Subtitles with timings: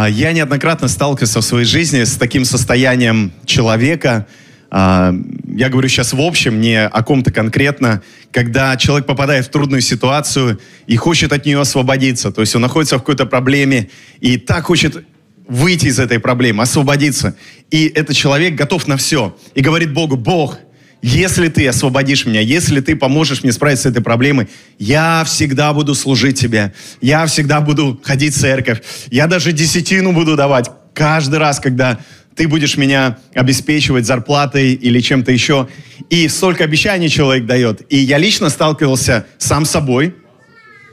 [0.00, 4.26] А, я неоднократно сталкивался в своей жизни с таким состоянием человека,
[4.70, 5.14] а,
[5.46, 8.00] я говорю сейчас в общем, не о ком-то конкретно,
[8.32, 12.30] когда человек попадает в трудную ситуацию и хочет от нее освободиться.
[12.32, 13.90] То есть он находится в какой-то проблеме
[14.20, 15.04] и так хочет
[15.46, 17.36] выйти из этой проблемы, освободиться.
[17.70, 19.36] И этот человек готов на все.
[19.54, 20.56] И говорит Богу, Бог,
[21.02, 24.48] если ты освободишь меня, если ты поможешь мне справиться с этой проблемой,
[24.78, 30.36] я всегда буду служить тебе, я всегда буду ходить в церковь, я даже десятину буду
[30.36, 31.98] давать каждый раз, когда
[32.36, 35.68] ты будешь меня обеспечивать зарплатой или чем-то еще.
[36.08, 37.82] И столько обещаний человек дает.
[37.92, 40.14] И я лично сталкивался сам с собой,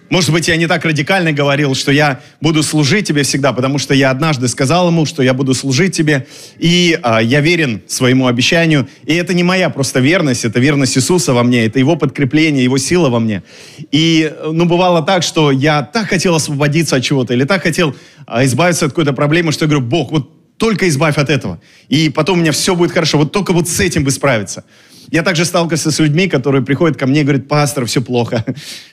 [0.10, 3.94] может быть, я не так радикально говорил, что я буду служить тебе всегда, потому что
[3.94, 8.88] я однажды сказал ему, что я буду служить тебе, и а, я верен своему обещанию.
[9.06, 12.78] И это не моя просто верность, это верность Иисуса во мне, это его подкрепление, его
[12.78, 13.44] сила во мне.
[13.92, 18.46] И, ну, бывало так, что я так хотел освободиться от чего-то, или так хотел а,
[18.46, 21.62] избавиться от какой-то проблемы, что я говорю, Бог, вот только избавь от этого.
[21.88, 23.20] И потом у меня все будет хорошо.
[23.20, 24.64] Вот только вот с этим бы справиться.
[25.10, 28.44] Я также сталкивался с людьми, которые приходят ко мне и говорят, пастор, все плохо.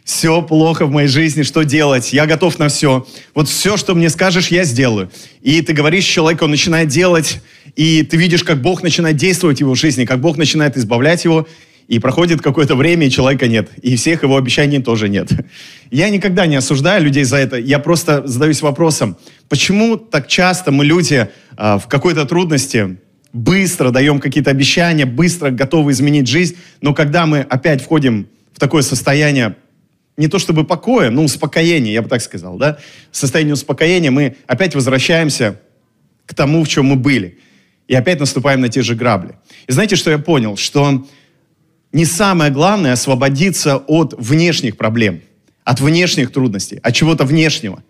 [0.04, 2.12] Все плохо в моей жизни, что делать?
[2.12, 3.06] Я готов на все.
[3.34, 5.10] Вот все, что мне скажешь, я сделаю.
[5.40, 7.40] И ты говоришь человеку, он начинает делать,
[7.74, 11.48] и ты видишь, как Бог начинает действовать в его жизни, как Бог начинает избавлять его,
[11.88, 13.70] и проходит какое-то время, и человека нет.
[13.82, 15.30] И всех его обещаний тоже нет.
[15.90, 17.56] Я никогда не осуждаю людей за это.
[17.56, 19.16] Я просто задаюсь вопросом,
[19.48, 22.98] почему так часто мы люди а, в какой-то трудности
[23.34, 28.82] быстро даем какие-то обещания, быстро готовы изменить жизнь, но когда мы опять входим в такое
[28.82, 29.56] состояние
[30.16, 32.78] не то чтобы покоя, но успокоения, я бы так сказал, да,
[33.10, 35.60] состояние успокоения, мы опять возвращаемся
[36.24, 37.40] к тому, в чем мы были.
[37.88, 39.34] И опять наступаем на те же грабли.
[39.66, 40.56] И знаете, что я понял?
[40.56, 41.04] Что
[41.92, 45.20] не самое главное освободиться от внешних проблем,
[45.64, 47.82] от внешних трудностей, от чего-то внешнего.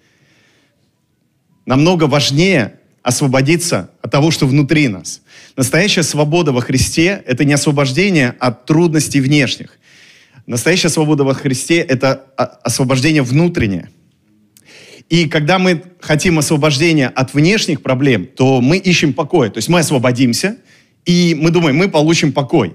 [1.66, 5.20] Намного важнее освободиться от того, что внутри нас.
[5.56, 9.78] Настоящая свобода во Христе– это не освобождение от трудностей внешних.
[10.46, 12.24] Настоящая свобода во Христе– это
[12.64, 13.90] освобождение внутреннее.
[15.10, 19.50] И когда мы хотим освобождения от внешних проблем, то мы ищем покой.
[19.50, 20.56] То есть мы освободимся,
[21.04, 22.74] и мы думаем, мы получим покой.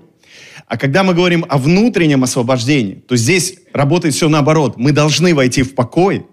[0.68, 4.78] А когда мы говорим о внутреннем освобождении, то здесь работает все наоборот.
[4.78, 6.28] Мы должны войти в покой,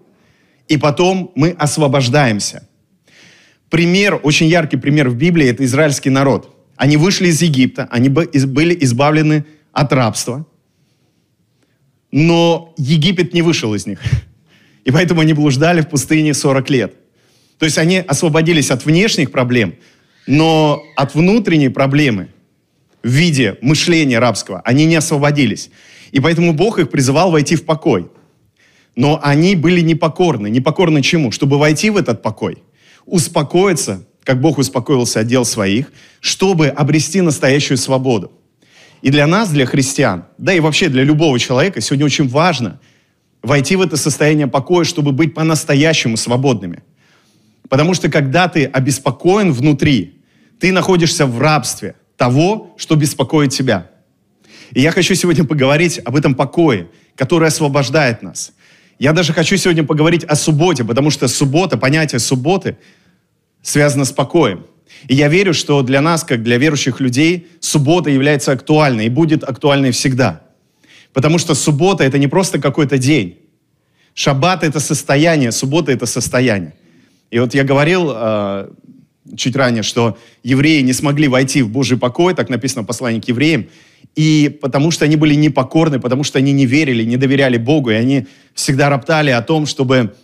[0.67, 2.67] и потом мы освобождаемся
[3.69, 6.53] пример, очень яркий пример в Библии, это израильский народ.
[6.75, 10.45] Они вышли из Египта, они были избавлены от рабства,
[12.11, 13.99] но Египет не вышел из них.
[14.85, 16.93] И поэтому они блуждали в пустыне 40 лет.
[17.57, 19.75] То есть они освободились от внешних проблем,
[20.27, 22.29] но от внутренней проблемы
[23.03, 25.71] в виде мышления рабского они не освободились.
[26.11, 28.09] И поэтому Бог их призывал войти в покой.
[28.95, 30.49] Но они были непокорны.
[30.49, 31.31] Непокорны чему?
[31.31, 32.59] Чтобы войти в этот покой–
[33.07, 38.31] успокоиться, как Бог успокоился от дел своих, чтобы обрести настоящую свободу.
[39.01, 42.79] И для нас, для христиан, да и вообще для любого человека сегодня очень важно
[43.41, 46.83] войти в это состояние покоя, чтобы быть по-настоящему свободными.
[47.69, 50.21] Потому что когда ты обеспокоен внутри,
[50.59, 53.91] ты находишься в рабстве того, что беспокоит тебя.
[54.71, 58.51] И я хочу сегодня поговорить об этом покое, который освобождает нас.
[58.99, 62.77] Я даже хочу сегодня поговорить о субботе, потому что суббота, понятие субботы
[63.61, 64.65] связано с покоем.
[65.07, 69.43] И я верю, что для нас, как для верующих людей, суббота является актуальной и будет
[69.43, 70.41] актуальной всегда.
[71.13, 73.39] Потому что суббота– это не просто какой-то день.
[74.13, 76.73] Шаббат– это состояние, суббота– это состояние.
[77.29, 78.69] И вот я говорил э,
[79.35, 83.27] чуть ранее, что евреи не смогли войти в Божий покой, так написано в послании к
[83.27, 83.67] евреям,
[84.15, 87.93] и потому что они были непокорны, потому что они не верили, не доверяли Богу, и
[87.93, 90.15] они всегда роптали о том, чтобы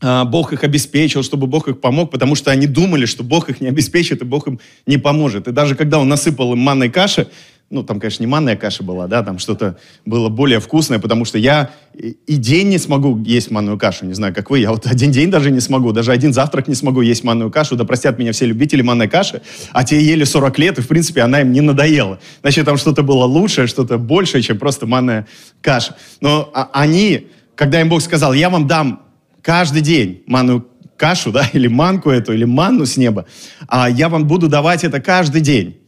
[0.00, 3.60] а, Бог их обеспечил, чтобы Бог их помог, потому что они думали, что Бог их
[3.60, 5.48] не обеспечит и Бог им не поможет.
[5.48, 7.28] И даже когда Он насыпал им манной каши,
[7.70, 11.38] ну, там, конечно, не манная каша была, да, там что-то было более вкусное, потому что
[11.38, 15.12] я и день не смогу есть манную кашу, не знаю, как вы, я вот один
[15.12, 18.32] день даже не смогу, даже один завтрак не смогу есть манную кашу, да простят меня
[18.32, 19.40] все любители манной каши,
[19.70, 22.18] а те ели 40 лет, и, в принципе, она им не надоела.
[22.40, 25.28] Значит, там что-то было лучшее, что-то большее, чем просто манная
[25.62, 25.94] каша.
[26.20, 29.02] Но а, они, когда им Бог сказал, я вам дам
[29.42, 30.66] каждый день манную
[30.96, 33.26] кашу, да, или манку эту, или манну с неба,
[33.68, 35.79] а я вам буду давать это каждый день.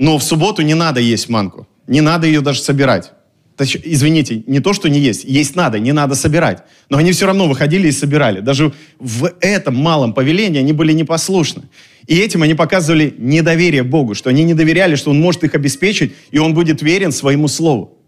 [0.00, 1.68] Но в субботу не надо есть манку.
[1.86, 3.12] Не надо ее даже собирать.
[3.58, 5.24] Извините, не то, что не есть.
[5.24, 6.62] Есть надо, не надо собирать.
[6.88, 8.40] Но они все равно выходили и собирали.
[8.40, 11.64] Даже в этом малом повелении они были непослушны.
[12.06, 16.14] И этим они показывали недоверие Богу, что они не доверяли, что Он может их обеспечить,
[16.30, 17.98] и Он будет верен своему слову.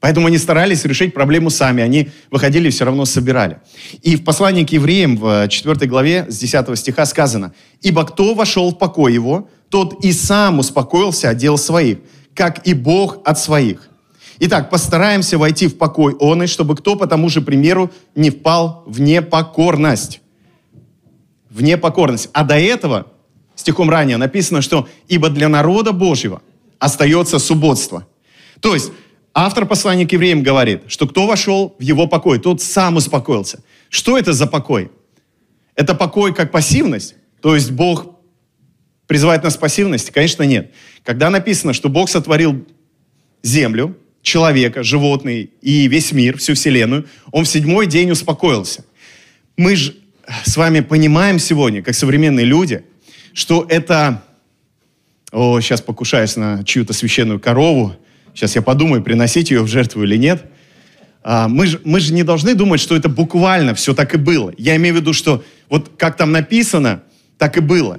[0.00, 3.58] Поэтому они старались решить проблему сами, они выходили и все равно собирали.
[4.02, 8.72] И в послании к евреям в 4 главе с 10 стиха сказано, «Ибо кто вошел
[8.72, 11.98] в покой его, тот и сам успокоился от дел своих,
[12.34, 13.90] как и Бог от своих».
[14.42, 18.82] Итак, постараемся войти в покой он, и чтобы кто по тому же примеру не впал
[18.86, 20.22] в непокорность.
[21.50, 22.30] В непокорность.
[22.32, 23.06] А до этого,
[23.54, 26.40] стихом ранее написано, что «ибо для народа Божьего
[26.78, 28.06] остается субботство».
[28.60, 28.92] То есть,
[29.34, 33.62] автор послания к евреям говорит, что кто вошел в его покой, тот сам успокоился.
[33.90, 34.90] Что это за покой?
[35.74, 37.14] Это покой как пассивность?
[37.42, 38.06] То есть Бог
[39.10, 40.12] призывает нас к пассивности?
[40.12, 40.70] Конечно, нет.
[41.02, 42.64] Когда написано, что Бог сотворил
[43.42, 48.84] землю, человека, животные и весь мир, всю Вселенную, он в седьмой день успокоился.
[49.56, 49.96] Мы же
[50.44, 52.84] с вами понимаем сегодня, как современные люди,
[53.32, 54.22] что это...
[55.32, 57.96] О, сейчас покушаюсь на чью-то священную корову.
[58.32, 60.44] Сейчас я подумаю, приносить ее в жертву или нет.
[61.24, 64.54] А, мы, же, мы же не должны думать, что это буквально все так и было.
[64.56, 67.02] Я имею в виду, что вот как там написано,
[67.38, 67.98] так и было.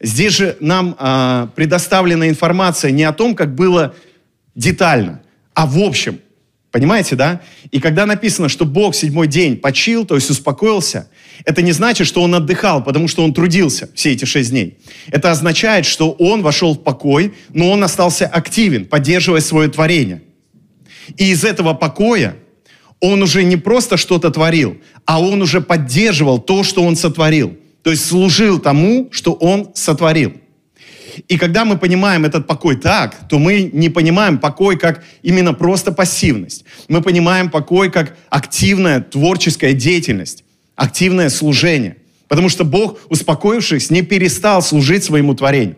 [0.00, 3.94] Здесь же нам а, предоставлена информация не о том, как было
[4.54, 5.22] детально,
[5.54, 6.20] а в общем.
[6.70, 7.40] Понимаете, да?
[7.72, 11.08] И когда написано, что Бог седьмой день почил, то есть успокоился,
[11.44, 14.78] это не значит, что он отдыхал, потому что он трудился все эти шесть дней.
[15.08, 20.22] Это означает, что он вошел в покой, но он остался активен, поддерживая свое творение.
[21.16, 22.36] И из этого покоя
[23.00, 27.56] он уже не просто что-то творил, а он уже поддерживал то, что он сотворил.
[27.82, 30.34] То есть служил тому, что он сотворил.
[31.28, 35.92] И когда мы понимаем этот покой так, то мы не понимаем покой как именно просто
[35.92, 36.64] пассивность.
[36.88, 40.44] Мы понимаем покой как активная творческая деятельность,
[40.76, 41.96] активное служение.
[42.28, 45.76] Потому что Бог, успокоившись, не перестал служить своему творению.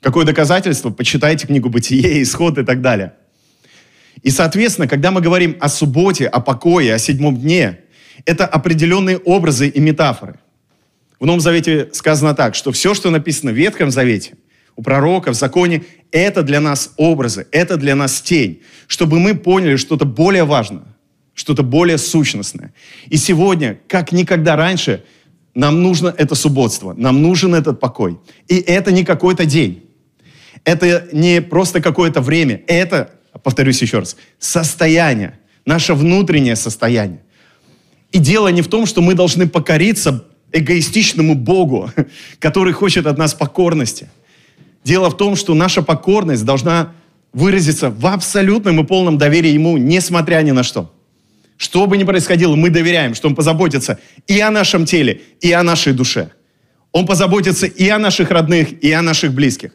[0.00, 0.90] Какое доказательство?
[0.90, 3.12] Почитайте книгу «Бытие», «Исход» и так далее.
[4.22, 7.78] И, соответственно, когда мы говорим о субботе, о покое, о седьмом дне,
[8.24, 10.40] это определенные образы и метафоры.
[11.18, 14.34] В Новом Завете сказано так, что все, что написано в Ветхом Завете–
[14.78, 19.74] у пророка, в законе, это для нас образы, это для нас тень, чтобы мы поняли
[19.74, 20.84] что-то более важное,
[21.34, 22.72] что-то более сущностное.
[23.08, 25.02] И сегодня, как никогда раньше,
[25.52, 28.20] нам нужно это субботство, нам нужен этот покой.
[28.46, 29.82] И это не какой-то день,
[30.62, 33.10] это не просто какое-то время, это,
[33.42, 37.22] повторюсь еще раз, состояние, наше внутреннее состояние.
[38.12, 41.90] И дело не в том, что мы должны покориться эгоистичному Богу,
[42.38, 44.08] который хочет от нас покорности–
[44.88, 46.92] Дело в том, что наша покорность должна
[47.34, 50.90] выразиться в абсолютном и полном доверии Ему, несмотря ни на что.
[51.58, 55.62] Что бы ни происходило, мы доверяем, что Он позаботится и о нашем теле, и о
[55.62, 56.30] нашей душе.
[56.92, 59.72] Он позаботится и о наших родных, и о наших близких.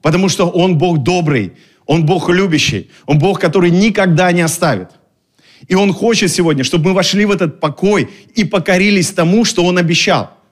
[0.00, 1.54] Потому что Он Бог добрый,
[1.86, 4.90] Он Бог любящий, Он Бог, который никогда не оставит.
[5.68, 9.78] И Он хочет сегодня, чтобы мы вошли в этот покой и покорились тому, что Он
[9.78, 10.30] обещал–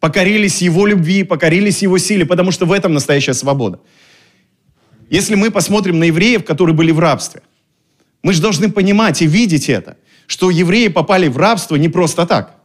[0.00, 3.78] покорились Его любви, покорились Его силе, потому что в этом настоящая свобода.
[5.10, 7.42] Если мы посмотрим на евреев, которые были в рабстве,
[8.22, 9.96] мы же должны понимать и видеть это,
[10.26, 12.56] что евреи попали в рабство не просто так.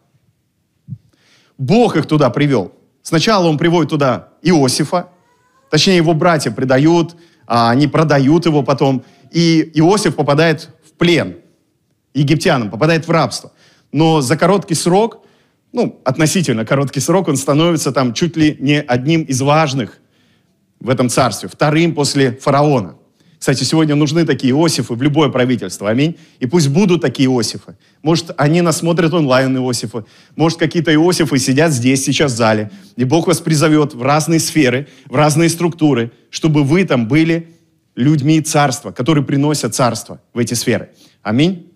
[1.58, 2.74] Бог их туда привел.
[3.02, 5.10] Сначала он приводит туда Иосифа,
[5.72, 7.16] точнее его братья предают,
[7.48, 11.38] а они продают его потом, и Иосиф попадает в плен
[12.16, 13.52] египтянам, попадает в рабство.
[13.92, 15.26] Но за короткий срок
[15.76, 20.00] ну, относительно короткий срок, он становится там чуть ли не одним из важных
[20.80, 22.96] в этом царстве, вторым после фараона.
[23.38, 26.16] Кстати, сегодня нужны такие Иосифы в любое правительство, аминь.
[26.40, 27.76] И пусть будут такие Иосифы.
[28.02, 30.06] Может, они нас смотрят онлайн, Иосифы.
[30.38, 32.72] Может, какие-то Иосифы сидят здесь, сейчас в зале.
[32.96, 37.50] И Бог вас призовет в разные сферы, в разные структуры, чтобы вы там были
[37.96, 40.92] людьми царства, которые приносят царство в эти сферы.
[41.22, 41.70] Аминь.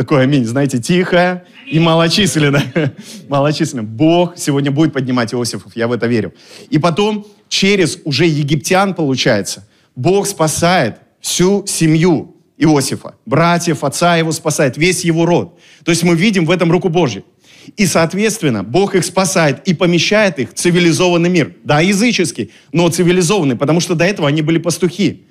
[0.00, 2.94] Такое аминь, знаете, тихое и малочисленное.
[3.28, 3.84] малочисленное.
[3.84, 6.32] Бог сегодня будет поднимать Иосифов, я в это верю.
[6.70, 14.78] И потом через уже египтян, получается, Бог спасает всю семью Иосифа, братьев, отца его спасает,
[14.78, 15.60] весь его род.
[15.84, 17.22] То есть мы видим в этом руку Божью.
[17.76, 21.56] И, соответственно, Бог их спасает и помещает их в цивилизованный мир.
[21.62, 25.26] Да, языческий, но цивилизованный, потому что до этого они были пастухи.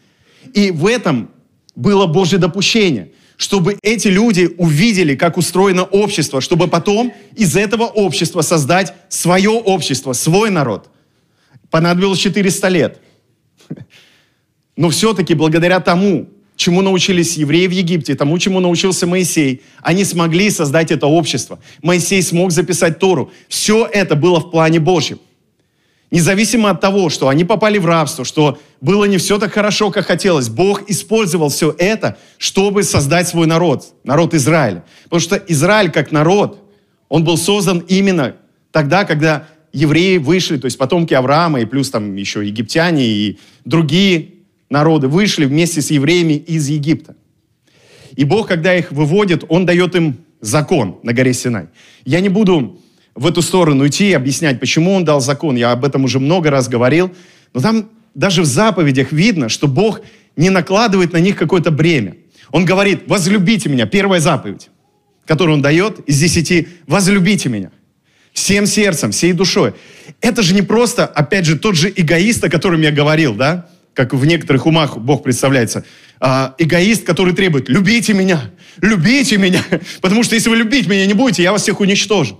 [0.53, 1.31] И в этом
[1.75, 3.09] было Божье допущение
[3.39, 10.11] чтобы эти люди увидели, как устроено общество, чтобы потом из этого общества создать свое общество,
[10.11, 10.89] свой народ.
[11.69, 12.99] Понадобилось 400 лет.
[14.75, 16.27] Но все-таки благодаря тому,
[16.57, 21.59] чему научились евреи в Египте, тому, чему научился Моисей, они смогли создать это общество.
[21.81, 23.31] Моисей смог записать Тору.
[23.47, 25.19] Все это было в плане Божьем.
[26.11, 30.07] Независимо от того, что они попали в рабство, что было не все так хорошо, как
[30.07, 34.83] хотелось, Бог использовал все это, чтобы создать свой народ, народ Израиля.
[35.03, 36.67] Потому что Израиль как народ,
[37.09, 38.35] он был создан именно
[38.71, 44.29] тогда, когда евреи вышли, то есть потомки Авраама, и плюс там еще египтяне и другие
[44.69, 47.15] народы вышли вместе с евреями из Египта.
[48.15, 51.67] И Бог, когда их выводит, Он дает им закон на горе Синай.
[52.05, 52.79] Я не буду
[53.19, 55.57] в эту сторону идти и объяснять, почему Он дал закон.
[55.57, 57.11] Я об этом уже много раз говорил.
[57.53, 60.01] Но там даже в заповедях видно, что Бог
[60.37, 62.15] не накладывает на них какое-то бремя.
[62.51, 64.69] Он говорит, возлюбите меня, первая заповедь,
[65.25, 67.71] которую Он дает из десяти, возлюбите меня
[68.31, 69.73] всем сердцем, всей душой.
[70.21, 73.67] Это же не просто, опять же, тот же эгоист, о котором я говорил, да?
[73.93, 75.83] как в некоторых умах Бог представляется,
[76.21, 78.49] а, эгоист, который требует, любите меня,
[78.79, 79.61] любите меня,
[80.01, 82.39] потому что если вы любить меня не будете, я вас всех уничтожу.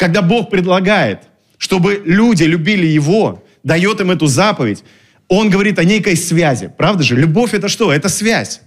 [0.00, 1.24] Когда Бог предлагает,
[1.58, 4.82] чтобы люди любили Его, дает им эту заповедь,
[5.28, 6.72] Он говорит о некой связи.
[6.78, 7.16] Правда же?
[7.16, 7.92] Любовь это что?
[7.92, 8.62] Это связь.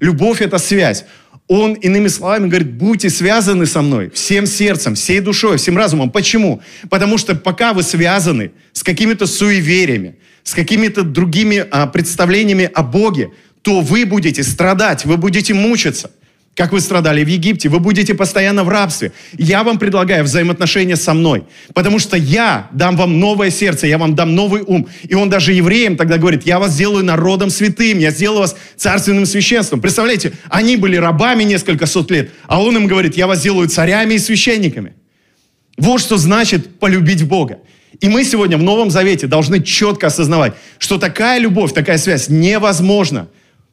[0.00, 1.04] Любовь это связь.
[1.46, 6.10] Он, иными словами, говорит, будьте связаны со мной всем сердцем, всей душой, всем разумом.
[6.10, 6.60] Почему?
[6.90, 13.30] Потому что пока вы связаны с какими-то суевериями, с какими-то другими а, представлениями о Боге,
[13.62, 16.10] то вы будете страдать, вы будете мучиться.
[16.56, 19.12] Как вы страдали в Египте, вы будете постоянно в рабстве.
[19.36, 21.44] Я вам предлагаю взаимоотношения со мной,
[21.74, 24.88] потому что я дам вам новое сердце, я вам дам новый ум.
[25.02, 29.26] И он даже евреям тогда говорит, я вас сделаю народом святым, я сделаю вас царственным
[29.26, 29.82] священством.
[29.82, 34.14] Представляете, они были рабами несколько сот лет, а он им говорит, я вас сделаю царями
[34.14, 34.94] и священниками.
[35.76, 37.58] Вот что значит полюбить Бога.
[38.00, 43.28] И мы сегодня в Новом Завете должны четко осознавать, что такая любовь, такая связь невозможна.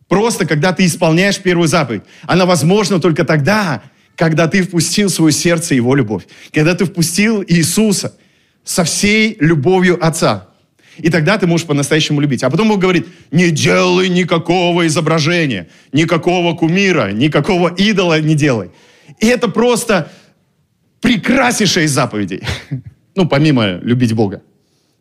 [0.08, 2.04] Просто когда ты исполняешь первую заповедь.
[2.24, 3.84] Она возможна только тогда,
[4.16, 6.24] когда ты впустил в свое сердце Его любовь.
[6.52, 8.16] Когда ты впустил Иисуса
[8.64, 10.50] со всей любовью Отца.
[10.98, 12.44] И тогда ты можешь по-настоящему любить.
[12.44, 18.70] А потом Бог говорит, не делай никакого изображения, никакого кумира, никакого идола не делай.
[19.20, 20.12] И это просто
[21.02, 22.42] прекраснейшая из заповедей.
[23.16, 24.42] Ну, помимо любить Бога.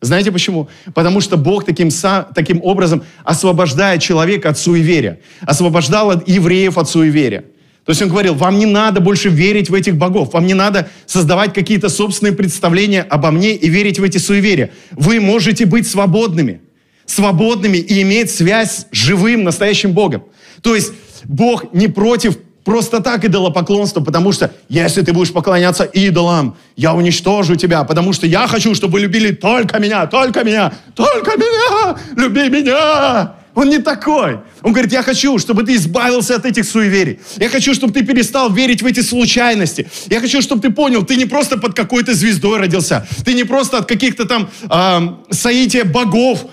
[0.03, 0.69] Знаете почему?
[0.95, 1.89] Потому что Бог таким,
[2.35, 5.21] таким образом освобождает человека от суеверия.
[5.43, 7.45] Освобождал евреев от суеверия.
[7.85, 10.89] То есть он говорил, вам не надо больше верить в этих богов, вам не надо
[11.07, 14.71] создавать какие-то собственные представления обо мне и верить в эти суеверия.
[14.91, 16.61] Вы можете быть свободными,
[17.07, 20.25] свободными и иметь связь с живым, настоящим Богом.
[20.63, 20.93] То есть
[21.25, 27.57] Бог не против просто так идолопоклонство, потому что если ты будешь поклоняться идолам, я уничтожу
[27.57, 32.49] тебя, потому что я хочу, чтобы вы любили только меня, только меня, только меня, люби
[32.49, 33.35] меня.
[33.55, 34.39] Он не такой.
[34.63, 37.21] Он говорит, я хочу, чтобы ты избавился от этих суеверий.
[37.37, 39.91] Я хочу, чтобы ты перестал верить в эти случайности.
[40.09, 43.07] Я хочу, чтобы ты понял, ты не просто под какой-то звездой родился.
[43.27, 46.47] Ты не просто от каких-то там э, соития богов,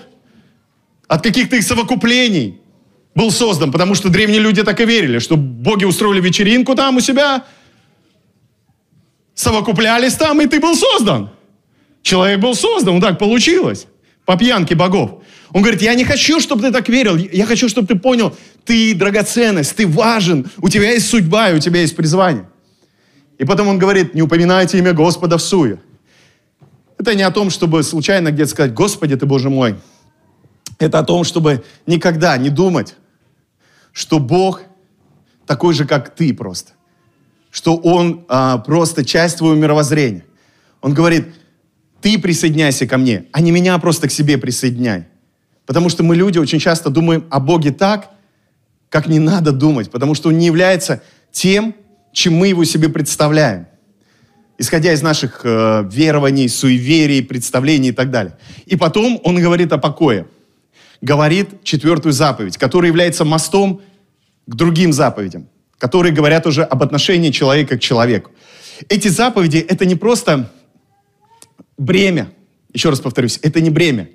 [1.08, 2.60] от каких-то их совокуплений
[3.14, 7.00] был создан, потому что древние люди так и верили, что боги устроили вечеринку там у
[7.00, 7.44] себя,
[9.34, 11.30] совокуплялись там, и ты был создан.
[12.02, 13.86] Человек был создан, вот так получилось,
[14.24, 15.22] по пьянке богов.
[15.52, 18.94] Он говорит, я не хочу, чтобы ты так верил, я хочу, чтобы ты понял, ты
[18.94, 22.48] драгоценность, ты важен, у тебя есть судьба, и у тебя есть призвание.
[23.38, 25.80] И потом он говорит, не упоминайте имя Господа в суе.
[26.98, 29.76] Это не о том, чтобы случайно где-то сказать, Господи, ты Боже мой.
[30.80, 32.96] Это о том, чтобы никогда не думать,
[33.92, 34.62] что Бог
[35.46, 36.72] такой же, как ты просто.
[37.50, 40.24] Что Он а, просто часть твоего мировоззрения.
[40.80, 41.26] Он говорит,
[42.00, 45.04] ты присоединяйся ко мне, а не меня просто к себе присоединяй.
[45.66, 48.12] Потому что мы люди очень часто думаем о Боге так,
[48.88, 51.74] как не надо думать, потому что Он не является тем,
[52.12, 53.66] чем мы Его себе представляем.
[54.56, 58.38] Исходя из наших э, верований, суеверий, представлений и так далее.
[58.64, 60.26] И потом Он говорит о покое–
[61.00, 63.82] говорит четвертую заповедь, которая является мостом
[64.46, 68.30] к другим заповедям, которые говорят уже об отношении человека к человеку.
[68.88, 70.50] Эти заповеди— это не просто
[71.78, 72.32] бремя,
[72.72, 74.08] еще раз повторюсь, это не бремя,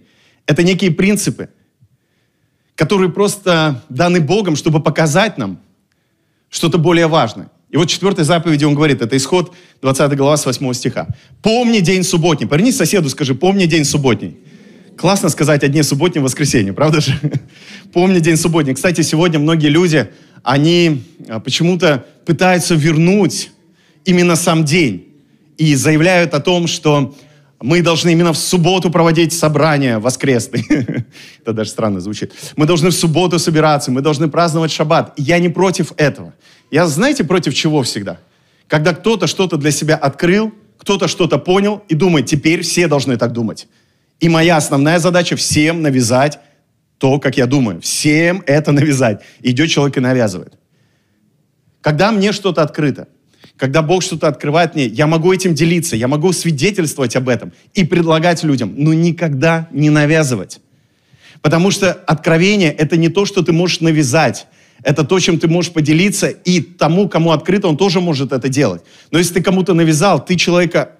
[0.45, 1.49] это некие принципы,
[2.75, 5.59] которые просто даны Богом, чтобы показать нам
[6.49, 7.49] что-то более важное.
[7.69, 11.07] И вот четвертой заповеди он говорит, это исход 20 глава с 8 стиха.
[11.41, 12.47] «Помни день субботний».
[12.47, 14.37] Повернись соседу, скажи, «Помни день субботний».
[14.97, 17.19] Классно сказать о дне субботнем воскресенье, правда же?
[17.93, 18.73] Помни день субботний.
[18.73, 20.09] Кстати, сегодня многие люди,
[20.41, 23.51] они а, почему-то пытаются вернуть
[24.05, 25.09] именно сам день
[25.57, 27.13] и заявляют о том, что
[27.61, 30.63] мы должны именно в субботу проводить собрания воскресные.
[31.41, 32.31] Это даже странно звучит.
[32.55, 35.13] Мы должны в субботу собираться, мы должны праздновать шаббат.
[35.17, 36.33] Я не против этого.
[36.71, 38.19] Я знаете, против чего всегда?
[38.67, 43.33] Когда кто-то что-то для себя открыл, кто-то что-то понял и думает, теперь все должны так
[43.33, 43.67] думать.
[44.19, 46.39] И моя основная задача всем навязать
[46.97, 47.81] то, как я думаю.
[47.81, 49.21] Всем это навязать.
[49.41, 50.53] Идет человек и навязывает.
[51.81, 53.07] Когда мне что-то открыто,
[53.57, 57.85] когда Бог что-то открывает мне, я могу этим делиться, я могу свидетельствовать об этом и
[57.85, 60.59] предлагать людям, но никогда не навязывать.
[61.41, 64.47] Потому что откровение— это не то, что ты можешь навязать.
[64.83, 68.81] Это то, чем ты можешь поделиться, и тому, кому открыто, он тоже может это делать.
[69.11, 70.91] Но если ты кому-то навязал, ты человека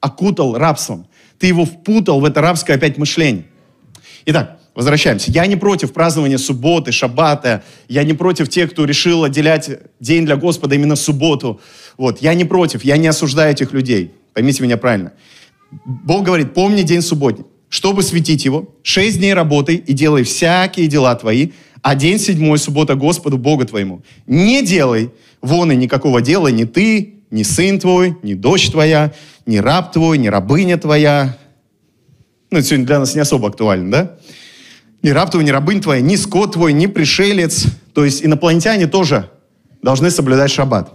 [0.00, 1.06] окутал рабством.
[1.42, 3.46] Ты его впутал в это рабское опять мышление.
[4.26, 5.32] Итак, возвращаемся.
[5.32, 7.64] Я не против празднования субботы, шаббата.
[7.88, 9.68] Я не против тех, кто решил отделять
[9.98, 11.60] день для Господа именно субботу.
[11.98, 12.22] Вот.
[12.22, 14.12] Я не против, я не осуждаю этих людей.
[14.34, 15.14] Поймите меня правильно.
[15.84, 18.76] Бог говорит, помни день субботний, чтобы светить его.
[18.84, 21.48] Шесть дней работай и делай всякие дела твои,
[21.82, 24.04] а день седьмой, суббота Господу Богу твоему.
[24.28, 29.12] Не делай вон и никакого дела ни ты, ни сын твой, ни дочь твоя,
[29.46, 31.36] ни раб твой, ни рабыня твоя.
[32.50, 34.16] Ну, это сегодня для нас не особо актуально, да?
[35.02, 37.66] Ни раб твой, ни рабынь твоя, ни скот твой, ни пришелец.
[37.94, 39.30] То есть инопланетяне тоже
[39.82, 40.92] должны соблюдать шаббат.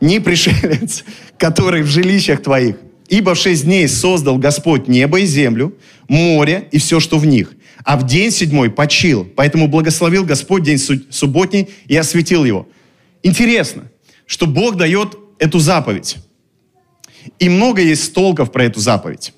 [0.00, 1.04] Ни пришелец,
[1.38, 2.76] который в жилищах твоих.
[3.08, 5.76] Ибо в шесть дней создал Господь небо и землю,
[6.08, 7.52] море и все, что в них.
[7.84, 9.28] А в день седьмой почил.
[9.36, 12.68] Поэтому благословил Господь день субботний и осветил его.
[13.22, 13.82] Интересно,
[14.26, 16.16] что Бог дает эту заповедь.
[17.38, 19.32] И много есть толков про эту заповедь.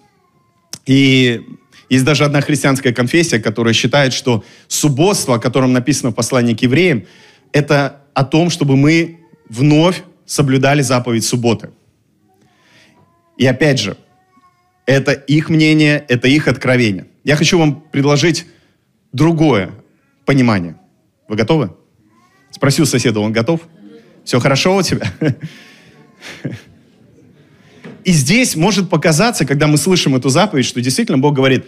[0.87, 1.43] И
[1.89, 6.63] есть даже одна христианская конфессия, которая считает, что субботство, о котором написано в послании к
[6.63, 7.05] евреям,
[7.53, 11.71] это о том, чтобы мы вновь соблюдали заповедь субботы.
[13.37, 13.97] И опять же,
[14.87, 17.07] это их мнение, это их откровение.
[17.25, 18.47] Я хочу вам предложить
[19.13, 19.71] другое
[20.25, 20.77] понимание.
[21.29, 21.71] Вы готовы?
[22.51, 23.61] Спросил соседа, он готов?
[24.25, 25.13] Все хорошо у тебя?
[28.05, 31.67] И здесь может показаться, когда мы слышим эту заповедь, что действительно Бог говорит,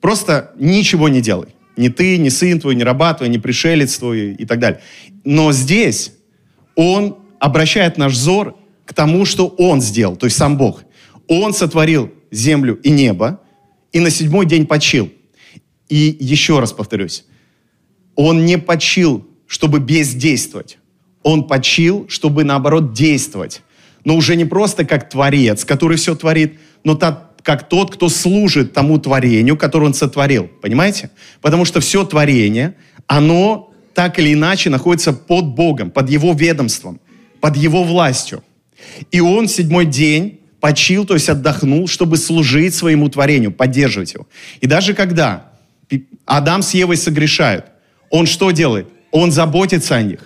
[0.00, 1.48] просто ничего не делай.
[1.76, 4.80] Ни ты, ни сын твой, ни раба твой, ни пришелец твой и так далее.
[5.24, 6.12] Но здесь
[6.76, 10.84] Он обращает наш взор к тому, что Он сделал, то есть сам Бог.
[11.26, 13.40] Он сотворил землю и небо,
[13.90, 15.10] и на седьмой день почил.
[15.88, 17.24] И еще раз повторюсь,
[18.14, 20.78] Он не почил, чтобы бездействовать.
[21.22, 23.62] Он почил, чтобы наоборот действовать
[24.04, 28.72] но уже не просто как творец, который все творит, но так, как тот, кто служит
[28.72, 30.50] тому творению, которое он сотворил.
[30.60, 31.10] Понимаете?
[31.40, 32.74] Потому что все творение,
[33.06, 37.00] оно так или иначе находится под Богом, под Его ведомством,
[37.40, 38.42] под Его властью.
[39.10, 44.28] И он седьмой день почил, то есть отдохнул, чтобы служить своему творению, поддерживать его.
[44.60, 45.50] И даже когда
[46.24, 47.66] Адам с Евой согрешают,
[48.10, 48.86] он что делает?
[49.10, 50.20] Он заботится о них.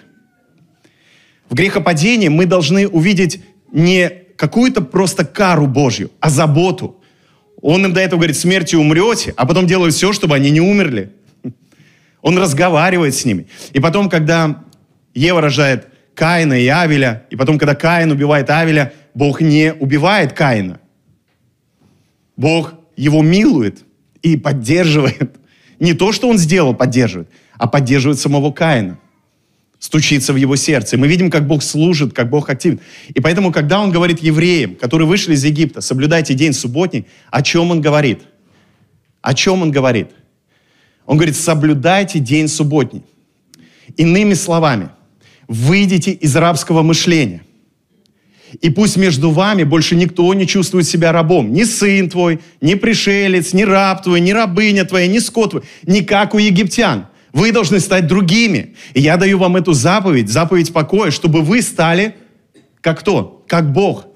[1.48, 3.40] В грехопадении мы должны увидеть
[3.76, 6.96] не какую-то просто кару Божью, а заботу.
[7.60, 11.12] Он им до этого говорит, смертью умрете, а потом делает все, чтобы они не умерли.
[12.22, 13.46] Он разговаривает с ними.
[13.74, 14.64] И потом, когда
[15.14, 20.80] Ева рожает Каина и Авеля, и потом, когда Каин убивает Авеля, Бог не убивает Каина.
[22.36, 23.84] Бог его милует
[24.22, 25.36] и поддерживает.
[25.78, 28.98] Не то, что он сделал, поддерживает, а поддерживает самого Каина
[29.78, 30.96] стучится в его сердце.
[30.96, 32.80] Мы видим, как Бог служит, как Бог активен.
[33.14, 37.70] И поэтому, когда Он говорит евреям, которые вышли из Египта, соблюдайте день субботний, о чем
[37.70, 38.22] Он говорит?
[39.22, 40.08] О чем Он говорит?
[41.04, 43.02] Он говорит, соблюдайте день субботний.
[43.96, 44.88] Иными словами,
[45.46, 47.42] выйдите из рабского мышления.
[48.60, 51.52] И пусть между вами больше никто не чувствует себя рабом.
[51.52, 55.62] Ни сын твой, ни пришелец, ни раб твой, ни рабыня твоя, ни скот твой.
[55.82, 57.08] Не как у египтян.
[57.36, 58.74] Вы должны стать другими.
[58.94, 62.14] И я даю вам эту заповедь, заповедь покоя, чтобы вы стали
[62.80, 63.44] как кто?
[63.46, 64.06] Как Бог.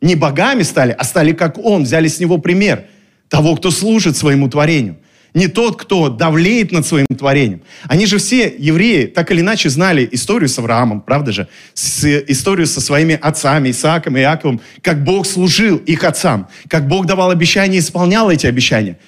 [0.00, 1.84] Не богами стали, а стали как Он.
[1.84, 2.86] Взяли с Него пример
[3.28, 4.96] того, кто служит своему творению.
[5.32, 7.62] Не тот, кто давлеет над своим творением.
[7.84, 11.46] Они же все, евреи, так или иначе знали историю с Авраамом, правда же?
[11.74, 17.06] С, историю со своими отцами, Исааком и Иаковом, как Бог служил их отцам, как Бог
[17.06, 18.98] давал обещания и исполнял эти обещания.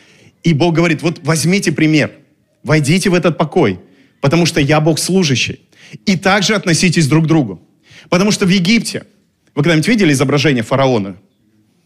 [0.44, 2.12] И Бог говорит, вот возьмите пример–
[2.62, 3.80] Войдите в этот покой,
[4.20, 5.60] потому что я Бог служащий.
[6.06, 7.60] И также относитесь друг к другу.
[8.08, 9.04] Потому что в Египте,
[9.54, 11.16] вы когда-нибудь видели изображение фараона?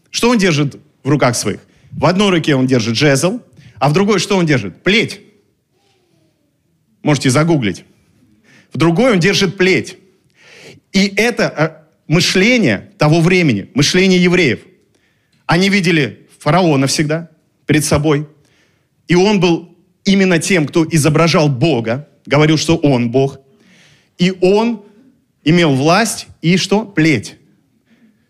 [0.09, 1.59] Что он держит в руках своих?
[1.91, 3.41] В одной руке он держит жезл,
[3.79, 4.83] а в другой что он держит?
[4.83, 5.21] Плеть.
[7.03, 7.83] Можете загуглить.
[8.71, 9.97] В другой он держит плеть.
[10.93, 14.59] И это э, мышление того времени, мышление евреев.
[15.45, 17.29] Они видели фараона всегда
[17.65, 18.27] перед собой.
[19.07, 19.76] И он был
[20.07, 23.39] именно тем, кто изображал Бога, говорил, что Он Бог,
[24.17, 24.83] и Он
[25.43, 26.85] имел власть и что?
[26.85, 27.35] Плеть.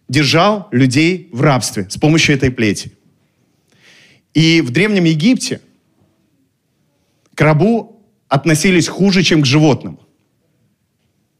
[0.09, 2.91] Держал людей в рабстве с помощью этой плети.
[4.33, 5.61] И в Древнем Египте
[7.33, 9.99] к рабу относились хуже, чем к животным.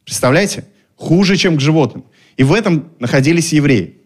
[0.04, 0.64] Представляете?
[0.96, 2.04] Хуже, чем к животным.
[2.36, 3.98] И в этом находились евреи.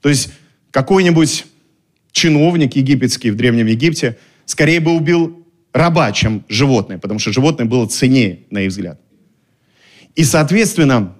[0.00, 0.30] То есть
[0.70, 1.46] какой-нибудь
[2.10, 4.18] чиновник египетский в Древнем Египте
[4.52, 9.00] скорее бы убил раба, чем животное, потому что животное было ценнее, на их взгляд.
[10.14, 11.16] И, соответственно,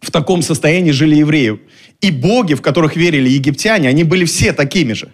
[0.00, 1.60] в таком состоянии жили евреи.
[2.00, 5.12] И боги, в которых верили египтяне, они были все такими же.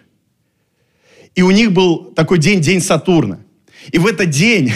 [1.35, 3.41] И у них был такой день, день Сатурна.
[3.91, 4.75] И в этот день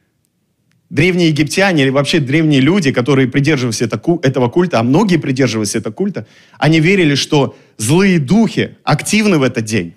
[0.90, 6.26] древние египтяне или вообще древние люди, которые придерживались этого культа, а многие придерживались этого культа,
[6.58, 9.94] они верили, что злые духи активны в этот день.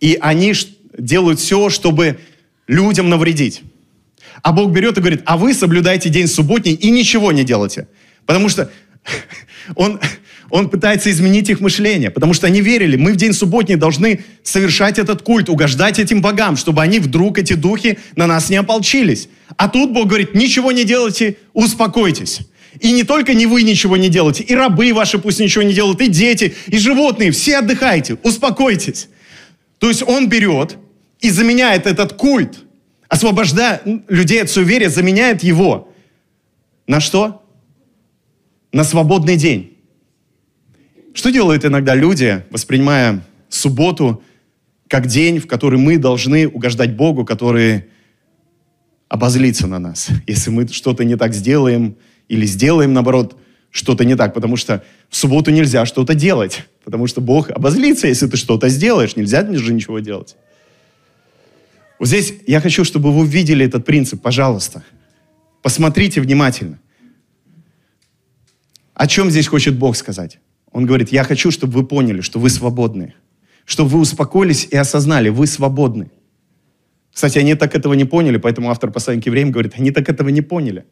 [0.00, 0.52] И они
[0.96, 2.18] делают все, чтобы
[2.66, 3.62] людям навредить.
[4.42, 7.88] А Бог берет и говорит, а вы соблюдайте день субботний и ничего не делайте.
[8.26, 8.70] Потому что
[9.74, 10.00] он,
[10.50, 14.98] он пытается изменить их мышление, потому что они верили, мы в день субботний должны совершать
[14.98, 19.28] этот культ, угождать этим богам, чтобы они вдруг, эти духи, на нас не ополчились.
[19.56, 22.40] А тут Бог говорит, ничего не делайте, успокойтесь.
[22.78, 26.00] И не только не вы ничего не делаете, и рабы ваши пусть ничего не делают,
[26.00, 29.08] и дети, и животные, все отдыхайте, успокойтесь.
[29.80, 30.76] То есть он берет
[31.20, 32.64] и заменяет этот культ,
[33.08, 35.92] освобождая людей от суеверия, заменяет его
[36.86, 37.42] на что?
[38.72, 39.78] На свободный день.
[41.14, 44.22] Что делают иногда люди, воспринимая субботу
[44.86, 47.86] как день, в который мы должны угождать Богу, который
[49.08, 51.96] обозлится на нас, если мы что-то не так сделаем
[52.28, 53.36] или сделаем, наоборот,
[53.70, 58.26] что-то не так, потому что в субботу нельзя что-то делать, потому что Бог обозлится, если
[58.26, 60.36] ты что-то сделаешь, нельзя же ничего делать.
[61.98, 64.82] Вот здесь я хочу, чтобы вы увидели этот принцип, пожалуйста.
[65.62, 66.78] Посмотрите внимательно.
[68.94, 70.38] О чем здесь хочет Бог сказать?
[70.72, 73.14] Он говорит, я хочу, чтобы вы поняли, что вы свободны.
[73.64, 76.10] Чтобы вы успокоились и осознали, вы свободны.
[77.12, 80.28] Кстати, они так этого не поняли, поэтому автор послания к евреям говорит, они так этого
[80.28, 80.86] не поняли.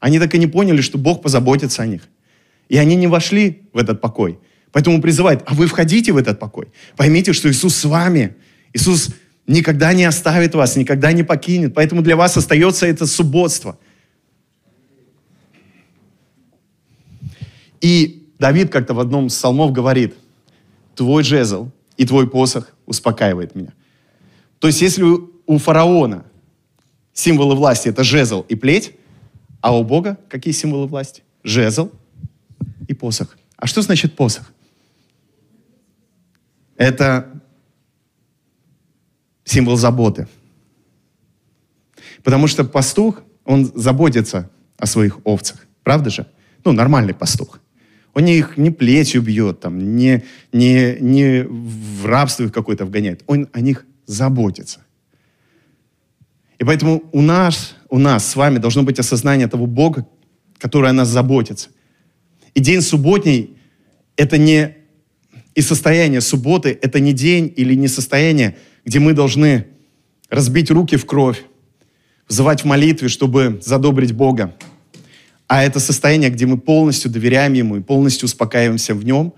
[0.00, 2.02] Они так и не поняли, что Бог позаботится о них.
[2.68, 4.38] И они не вошли в этот покой.
[4.72, 6.68] Поэтому призывает, а вы входите в этот покой.
[6.96, 8.36] Поймите, что Иисус с вами.
[8.72, 9.10] Иисус
[9.46, 11.74] никогда не оставит вас, никогда не покинет.
[11.74, 13.78] Поэтому для вас остается это субботство.
[17.80, 20.14] И Давид как-то в одном из псалмов говорит,
[20.94, 23.72] твой жезл и твой посох успокаивает меня.
[24.58, 26.24] То есть если у фараона
[27.12, 28.92] символы власти это жезл и плеть,
[29.60, 31.22] а у Бога какие символы власти?
[31.42, 31.90] Жезл
[32.86, 33.36] и посох.
[33.56, 34.52] А что значит посох?
[36.76, 37.42] Это
[39.44, 40.28] символ заботы.
[42.22, 45.66] Потому что пастух, он заботится о своих овцах.
[45.82, 46.26] Правда же?
[46.64, 47.60] Ну, нормальный пастух.
[48.14, 53.22] Он их не плетью бьет, там, не, не, не в рабство их какое-то вгоняет.
[53.26, 54.80] Он о них заботится.
[56.58, 60.06] И поэтому у нас, у нас с вами должно быть осознание того Бога,
[60.58, 61.70] который о нас заботится.
[62.54, 63.56] И день субботний–
[64.16, 64.78] это не
[65.58, 69.66] и состояние субботы– это не день или не состояние, где мы должны
[70.30, 71.42] разбить руки в кровь,
[72.28, 74.54] взывать в молитве, чтобы задобрить Бога.
[75.48, 79.34] А это состояние, где мы полностью доверяем Ему и полностью успокаиваемся в Нем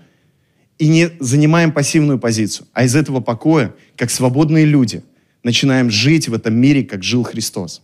[0.77, 2.67] и не занимаем пассивную позицию.
[2.73, 5.03] А из этого покоя, как свободные люди,
[5.41, 7.81] начинаем жить в этом мире, как жил Христос.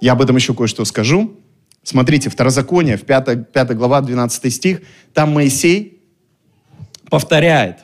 [0.00, 1.36] Я об этом еще кое-что скажу.
[1.82, 4.80] Смотрите, Второзаконие, в 5, 5 глава, 12 стих,
[5.14, 6.02] там Моисей
[7.08, 7.78] повторяет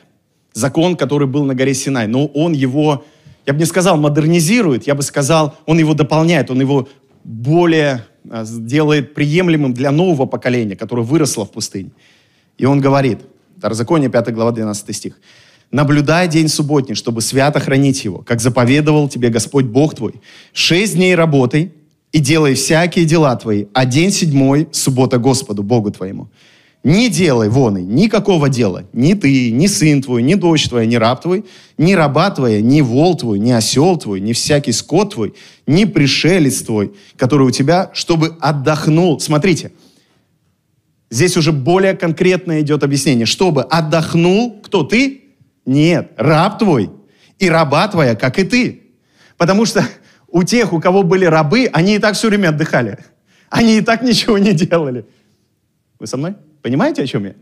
[0.53, 3.05] закон, который был на горе Синай, но он его,
[3.45, 6.87] я бы не сказал модернизирует, я бы сказал, он его дополняет, он его
[7.23, 11.91] более а, делает приемлемым для нового поколения, которое выросло в пустыне.
[12.57, 13.21] И он говорит,
[13.57, 15.19] Второзаконие, 5 глава, 12 стих,
[15.71, 20.21] «Наблюдай день субботний, чтобы свято хранить его, как заповедовал тебе Господь Бог твой.
[20.53, 21.73] Шесть дней работай
[22.17, 26.31] и делай всякие дела твои, а день седьмой– суббота Господу, Богу твоему.
[26.83, 28.85] Не делай вон и никакого дела.
[28.91, 31.45] Ни ты, ни сын твой, ни дочь твоя, ни раб твой,
[31.77, 35.35] ни раба твоя, ни вол твой, ни осел твой, ни всякий скот твой,
[35.67, 39.19] ни пришелец твой, который у тебя, чтобы отдохнул.
[39.19, 39.71] Смотрите,
[41.11, 43.27] здесь уже более конкретно идет объяснение.
[43.27, 45.35] Чтобы отдохнул, кто ты?
[45.67, 46.89] Нет, раб твой
[47.37, 48.81] и раба твоя, как и ты.
[49.37, 49.87] Потому что
[50.29, 52.99] у тех, у кого были рабы, они и так все время отдыхали.
[53.49, 55.05] Они и так ничего не делали.
[55.99, 56.35] Вы со мной?
[56.61, 57.33] Понимаете, о чем я?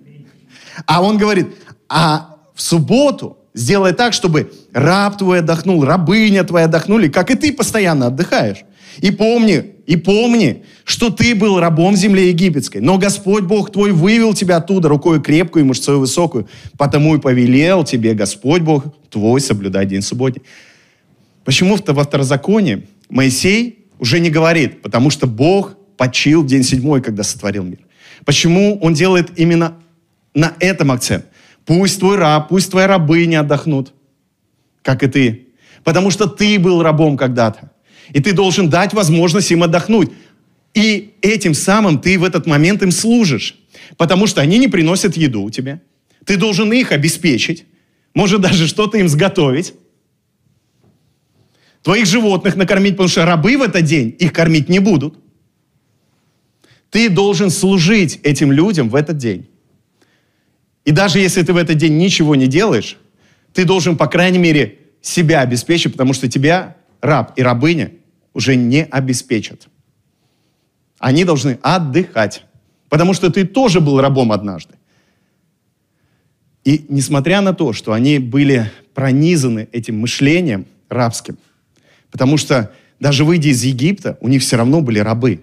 [0.86, 1.48] А он говорит,
[1.90, 7.54] а в субботу сделай так, чтобы раб твой отдохнул, рабыня твоя отдохнули, как и ты
[7.54, 8.66] постоянно отдыхаешь.
[9.00, 13.92] И помни, и помни, что ты был рабом в земле египетской, но Господь Бог твой
[13.92, 19.42] вывел тебя оттуда рукой крепкую и мышцой высокую, потому и повелел тебе Господь Бог твой
[19.42, 20.44] соблюдать день субботний.
[21.46, 24.82] Почему во второзаконии Моисей уже не говорит?
[24.82, 27.80] Потому что Бог почил в день седьмой, когда сотворил мир.
[28.26, 29.78] Почему он делает именно
[30.34, 31.26] на этом акцент?
[31.66, 33.94] Пусть твой раб, пусть твои рабы не отдохнут,
[34.82, 35.48] как и ты.
[35.84, 37.72] Потому что ты был рабом когда-то.
[38.12, 40.12] И ты должен дать возможность им отдохнуть.
[40.74, 43.56] И этим самым ты в этот момент им служишь.
[43.98, 45.82] Потому что они не приносят еду тебе.
[46.26, 47.66] Ты должен их обеспечить.
[48.16, 49.74] Может даже что-то им сготовить.
[51.86, 55.20] Твоих животных накормить, потому что рабы в этот день их кормить не будут.
[56.90, 59.48] Ты должен служить этим людям в этот день.
[60.84, 62.98] И даже если ты в этот день ничего не делаешь,
[63.54, 67.92] ты должен, по крайней мере, себя обеспечить, потому что тебя раб и рабыня
[68.34, 69.68] уже не обеспечат.
[70.98, 72.46] Они должны отдыхать,
[72.90, 74.74] потому что ты тоже был рабом однажды.
[76.64, 81.38] И несмотря на то, что они были пронизаны этим мышлением рабским,
[82.16, 85.42] потому что даже выйдя из Египта, у них все равно были рабы.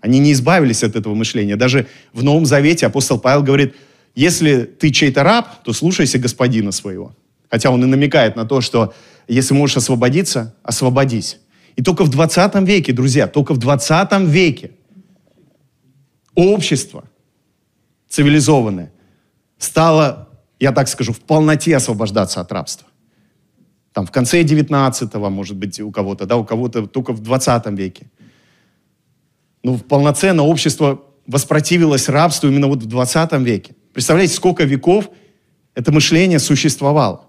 [0.00, 1.54] Они не избавились от этого мышления.
[1.54, 3.74] Даже в Новом Завете апостол Павел говорит,
[4.14, 7.14] если ты чей-то раб, то слушайся господина своего.
[7.50, 8.94] Хотя он и намекает на то, что
[9.28, 11.40] если можешь освободиться, освободись.
[11.76, 14.70] И только в 20 веке, друзья, только в 20 веке
[16.34, 17.04] общество
[18.08, 18.94] цивилизованное
[19.58, 22.88] стало, я так скажу, в полноте освобождаться от рабства.
[23.94, 28.10] Там в конце 19-го, может быть, у кого-то, да, у кого-то только в 20 веке.
[29.62, 33.76] Ну, полноценно общество воспротивилось рабству именно вот в 20 веке.
[33.92, 35.08] Представляете, сколько веков
[35.76, 37.24] это мышление существовало.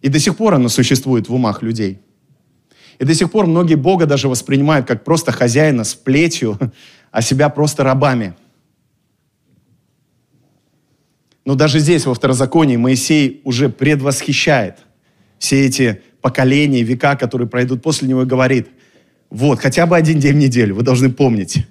[0.00, 1.98] И до сих пор оно существует в умах людей.
[3.00, 6.56] И до сих пор многие Бога даже воспринимают как просто хозяина с плетью,
[7.10, 8.34] а себя просто рабами.
[11.48, 14.80] Но даже здесь, во второзаконии, Моисей уже предвосхищает
[15.38, 18.68] все эти поколения, века, которые пройдут после него, и говорит,
[19.30, 21.66] вот, хотя бы один день в неделю, вы должны помнить,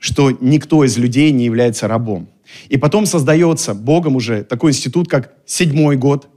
[0.00, 2.30] что никто из людей не является рабом.
[2.68, 6.28] И потом создается Богом уже такой институт, как седьмой год,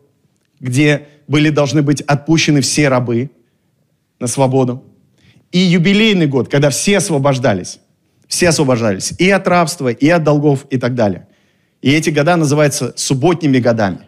[0.59, 3.31] где были должны быть отпущены все рабы
[4.19, 4.83] на свободу.
[5.51, 7.79] И юбилейный год, когда все освобождались.
[8.27, 11.27] Все освобождались и от рабства, и от долгов, и так далее.
[11.85, 14.07] И эти года называются субботними годами.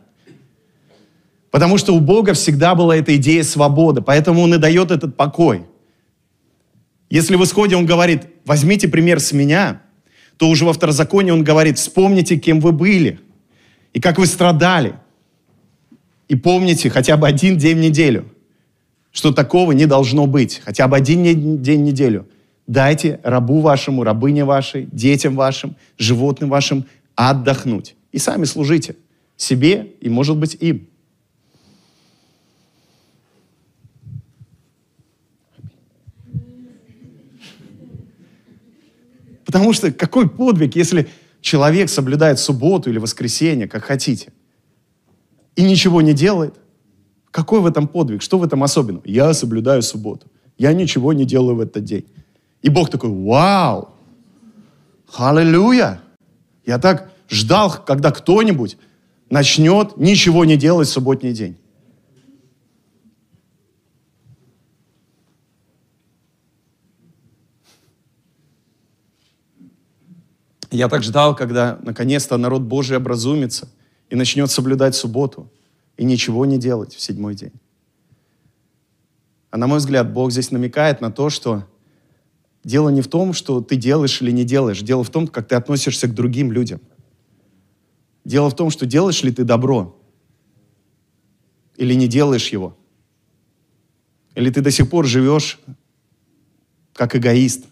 [1.51, 5.65] Потому что у Бога всегда была эта идея свободы, поэтому Он и дает этот покой.
[7.09, 9.81] Если в исходе Он говорит, возьмите пример с меня,
[10.37, 13.19] то уже во второзаконии Он говорит, вспомните, кем вы были,
[13.93, 14.95] и как вы страдали–
[16.27, 18.25] и помните хотя бы один день в неделю,
[19.11, 20.61] что такого не должно быть.
[20.63, 22.27] Хотя бы один день в неделю.
[22.67, 26.85] Дайте рабу вашему, рабыне вашей, детям вашим, животным вашим
[27.17, 27.95] отдохнуть.
[28.11, 28.95] И сами служите
[29.35, 30.87] себе и, может быть, им.
[39.45, 41.07] Потому что какой подвиг, если
[41.41, 44.31] человек соблюдает субботу или воскресенье, как хотите
[45.55, 46.55] и ничего не делает,
[47.31, 48.21] какой в этом подвиг?
[48.21, 49.03] Что в этом особенного?
[49.05, 50.27] Я соблюдаю субботу.
[50.57, 52.05] Я ничего не делаю в этот день.
[52.61, 53.89] И Бог такой, вау,
[55.15, 56.01] аллилуйя.
[56.67, 58.77] Я так ждал, когда кто-нибудь
[59.31, 61.57] начнет ничего не делать в субботний день.
[70.69, 73.67] Я так ждал, когда наконец-то народ Божий образумится–
[74.09, 75.51] и начнет соблюдать субботу
[75.97, 77.53] и ничего не делать в седьмой день.
[79.49, 81.67] А на мой взгляд, Бог здесь намекает на то, что
[82.67, 84.81] дело не в том, что ты делаешь или не делаешь.
[84.81, 86.81] Дело в том, как ты относишься к другим людям.
[88.25, 89.99] Дело в том, что делаешь ли ты добро
[91.77, 92.77] или не делаешь его.
[94.35, 95.59] Или ты до сих пор живешь
[96.93, 97.65] как эгоист.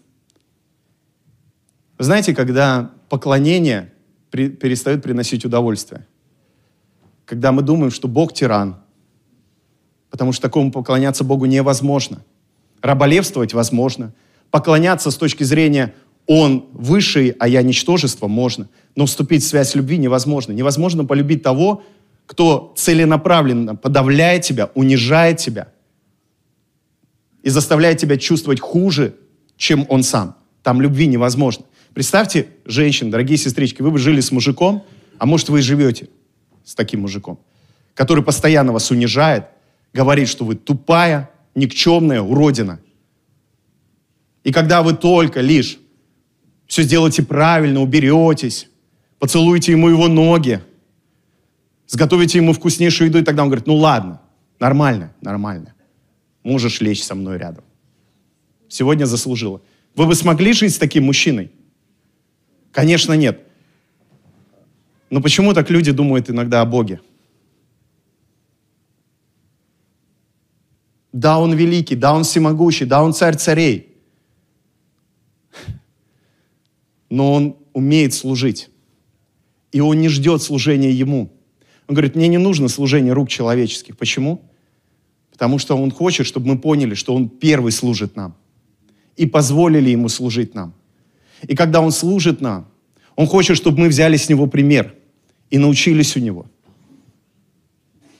[1.98, 3.92] Вы знаете, когда поклонение
[4.30, 6.06] перестает приносить удовольствие–
[7.26, 8.76] когда мы думаем, что Бог тиран,
[10.10, 12.22] потому что такому поклоняться Богу невозможно.
[12.80, 14.14] Раболевствовать возможно.
[14.50, 15.94] Поклоняться с точки зрения
[16.26, 18.68] «он высший, а я ничтожество» можно.
[18.94, 20.52] Но вступить в связь любви невозможно.
[20.52, 21.82] Невозможно полюбить того,
[22.26, 25.68] кто целенаправленно подавляет тебя, унижает тебя
[27.42, 29.14] и заставляет тебя чувствовать хуже,
[29.56, 30.36] чем он сам.
[30.62, 31.64] Там любви невозможно.
[31.94, 34.84] Представьте, женщины, дорогие сестрички, вы бы жили с мужиком,
[35.18, 36.08] а может вы и живете
[36.64, 37.38] с таким мужиком,
[37.94, 39.46] который постоянно вас унижает,
[39.94, 42.80] говорит, что вы тупая, никчемная уродина.
[44.46, 45.76] И когда вы только лишь
[46.68, 48.68] все сделаете правильно, уберетесь,
[49.18, 50.62] поцелуете ему его ноги,
[51.88, 54.20] сготовите ему вкуснейшую еду, и тогда он говорит, ну ладно,
[54.60, 55.74] нормально, нормально,
[56.44, 57.64] можешь лечь со мной рядом.
[58.68, 59.62] Сегодня заслужила.
[59.96, 61.50] Вы бы смогли жить с таким мужчиной?
[62.70, 63.40] Конечно, нет.
[65.10, 67.00] Но почему так люди думают иногда о Боге?
[71.12, 73.95] Да, Он великий, да, Он всемогущий, да, Он царь царей.
[77.10, 78.70] Но Он умеет служить.
[79.72, 81.30] И Он не ждет служения Ему.
[81.88, 83.96] Он говорит, мне не нужно служение рук человеческих.
[83.96, 84.42] Почему?
[85.30, 88.34] Потому что Он хочет, чтобы мы поняли, что Он первый служит нам.
[89.16, 90.74] И позволили Ему служить нам.
[91.42, 92.68] И когда Он служит нам,
[93.14, 94.94] Он хочет, чтобы мы взяли с Него пример
[95.50, 96.46] и научились у Него.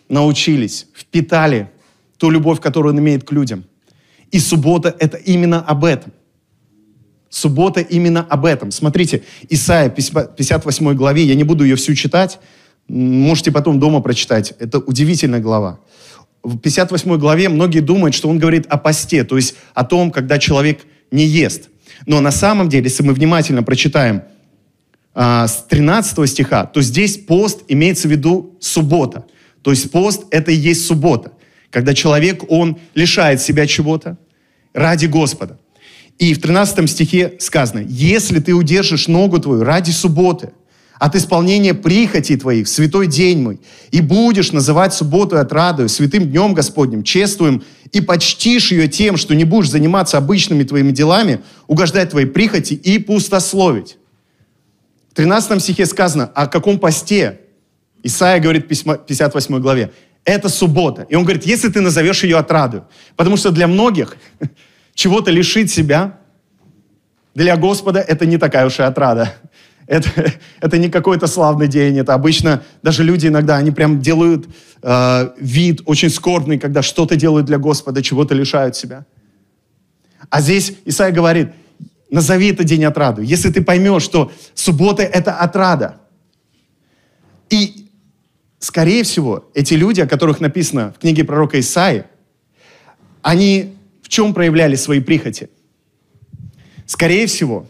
[0.09, 1.70] Научились, впитали
[2.18, 3.64] ту любовь, которую Он имеет к людям.
[4.31, 6.12] И суббота– это именно об этом.
[7.28, 8.70] Суббота именно об этом.
[8.70, 12.38] Смотрите, Исайя, 58 главе, я не буду ее всю читать,
[12.88, 14.54] можете потом дома прочитать.
[14.58, 15.80] Это удивительная глава.
[16.42, 20.38] В 58 главе многие думают, что он говорит о посте, то есть о том, когда
[20.38, 21.68] человек не ест.
[22.06, 24.22] Но на самом деле, если мы внимательно прочитаем
[25.14, 29.24] а, с 13 стиха, то здесь пост имеется в виду суббота.
[29.62, 31.32] То есть пост– это и есть суббота,
[31.70, 34.16] когда человек, он лишает себя чего-то
[34.72, 35.58] ради Господа.
[36.18, 40.52] И в 13 стихе сказано, если ты удержишь ногу твою ради субботы,
[40.98, 47.02] от исполнения прихоти твоих святой день мой, и будешь называть субботу отрадою, святым днем Господним,
[47.02, 52.74] чествуем, и почтишь ее тем, что не будешь заниматься обычными твоими делами, угождать твоей прихоти
[52.74, 53.98] и пустословить.
[55.11, 57.40] В 13 стихе сказано, о каком посте
[58.02, 59.92] Исаия говорит в 58 главе.
[60.24, 61.07] Это суббота.
[61.09, 62.87] И он говорит, если ты назовешь ее отрадою.
[63.16, 64.16] Потому что для многих
[64.96, 66.18] чего-то лишить себя,
[67.35, 69.32] для Господа это не такая уж и отрада.
[69.88, 74.48] Это, это не какой-то славный день, это обычно даже люди иногда, они прям делают
[74.82, 79.06] э, вид очень скорбный, когда что-то делают для Господа, чего-то лишают себя.
[80.28, 81.50] А здесь Исаия говорит,
[82.11, 83.22] назови это день отрады.
[83.22, 86.00] Если ты поймешь, что суббота– это отрада.
[87.48, 87.88] И,
[88.59, 92.06] скорее всего, эти люди, о которых написано в книге пророка Исаи,
[93.22, 93.75] они
[94.07, 95.49] в чем проявляли свои прихоти?
[96.87, 97.66] Скорее всего,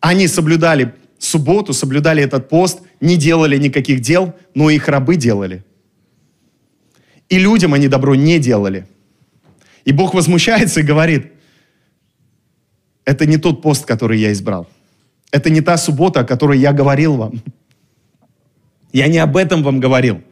[0.00, 5.62] они соблюдали субботу, соблюдали этот пост, не делали никаких дел, но их рабы делали.
[7.28, 8.86] И людям они добро не делали.
[9.84, 11.32] И Бог возмущается и говорит,
[13.04, 14.66] это не тот пост, который я избрал.
[15.30, 17.42] Это не та суббота, о которой я говорил вам.
[18.90, 20.22] Я не об этом вам говорил.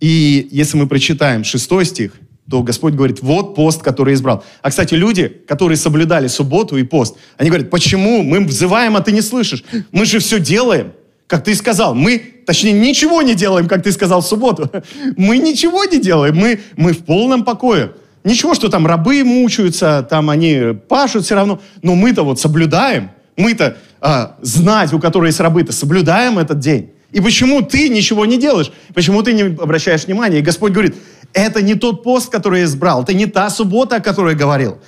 [0.00, 4.44] И если мы прочитаем шестой стих, то Господь говорит, вот пост, который избрал.
[4.62, 9.12] А, кстати, люди, которые соблюдали субботу и пост, они говорят, почему мы взываем, а ты
[9.12, 9.64] не слышишь?
[9.90, 10.92] Мы же все делаем,
[11.26, 11.94] как ты сказал.
[11.94, 14.70] Мы, точнее, ничего не делаем, как ты сказал в субботу.
[15.16, 17.92] Мы ничего не делаем, мы, мы в полном покое.
[18.22, 23.10] Ничего, что там рабы мучаются, там они пашут все равно, но мы-то вот соблюдаем.
[23.36, 26.90] Мы-то а, знать, у которой есть рабы-то, соблюдаем этот день.
[27.12, 28.72] И почему ты ничего не делаешь?
[28.94, 30.40] Почему ты не обращаешь внимания?
[30.40, 30.96] И Господь говорит,
[31.36, 34.78] это не тот пост, который я избрал, это не та суббота, о которой я говорил.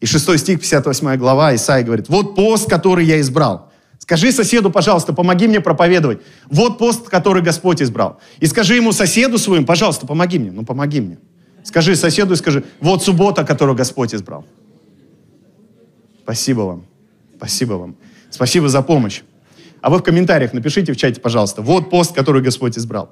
[0.00, 3.72] И 6 стих, 58 глава, Исаия говорит, вот пост, который я избрал.
[3.98, 6.20] Скажи соседу, пожалуйста, помоги мне проповедовать.
[6.50, 8.20] Вот пост, который Господь избрал.
[8.38, 10.52] И скажи ему соседу своему, пожалуйста, помоги мне.
[10.52, 11.18] Ну, помоги мне.
[11.64, 14.44] Скажи соседу и скажи, вот суббота, которую Господь избрал.
[16.22, 16.86] Спасибо вам.
[17.36, 17.96] Спасибо вам.
[18.30, 19.22] Спасибо за помощь.
[19.80, 23.10] А вы в комментариях напишите в чате, пожалуйста, вот пост, который Господь избрал.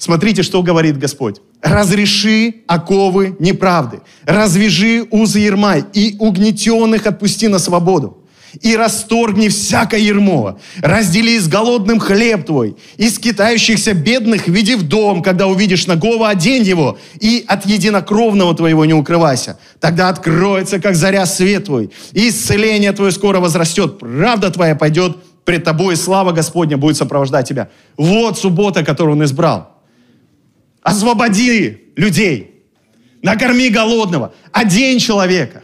[0.00, 1.42] Смотрите, что говорит Господь.
[1.60, 8.16] «Разреши оковы неправды, развяжи узы ерма и угнетенных отпусти на свободу.
[8.62, 15.22] И расторгни всякое ермо, раздели с голодным хлеб твой, и скитающихся бедных веди в дом,
[15.22, 19.58] когда увидишь нагого, одень его, и от единокровного твоего не укрывайся.
[19.80, 25.64] Тогда откроется, как заря, свет твой, и исцеление твое скоро возрастет, правда твоя пойдет пред
[25.64, 27.68] тобой, и слава Господня будет сопровождать тебя.
[27.98, 29.79] Вот суббота, которую он избрал.
[30.82, 32.62] Освободи людей,
[33.22, 35.62] накорми голодного, одень человека,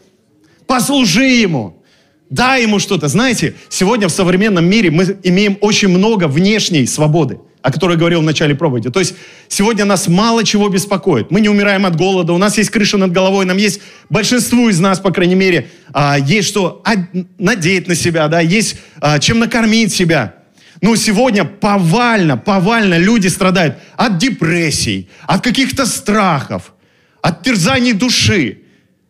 [0.66, 1.82] послужи ему,
[2.28, 3.08] дай ему что-то.
[3.08, 8.24] Знаете, сегодня в современном мире мы имеем очень много внешней свободы, о которой говорил в
[8.24, 8.90] начале проповеди.
[8.90, 9.14] То есть
[9.48, 11.30] сегодня нас мало чего беспокоит.
[11.30, 13.80] Мы не умираем от голода, у нас есть крыша над головой, нам есть,
[14.10, 16.82] большинству из нас, по крайней мере, а, есть что
[17.38, 20.34] надеть на себя, да, есть а, чем накормить себя.
[20.80, 26.72] Но сегодня повально, повально люди страдают от депрессий, от каких-то страхов,
[27.22, 28.58] от терзаний души.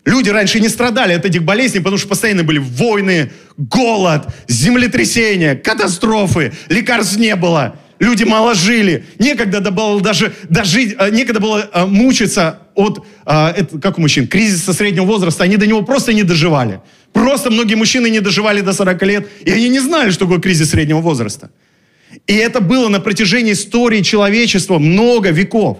[0.05, 6.53] Люди раньше не страдали от этих болезней, потому что постоянно были войны, голод, землетрясения, катастрофы,
[6.69, 7.77] лекарств не было.
[7.99, 9.07] Люди мало жили.
[9.19, 14.75] Некогда было даже дожить, э, некогда было э, мучиться от, э, как у мужчин, кризиса
[14.75, 15.45] среднего возраста.
[15.45, 16.81] Они до него просто не доживали.
[17.17, 20.69] Просто многие мужчины не доживали до 40 лет, и они не знали, что такое кризис
[20.69, 21.51] среднего возраста.
[22.27, 25.79] И это было на протяжении истории человечества много веков.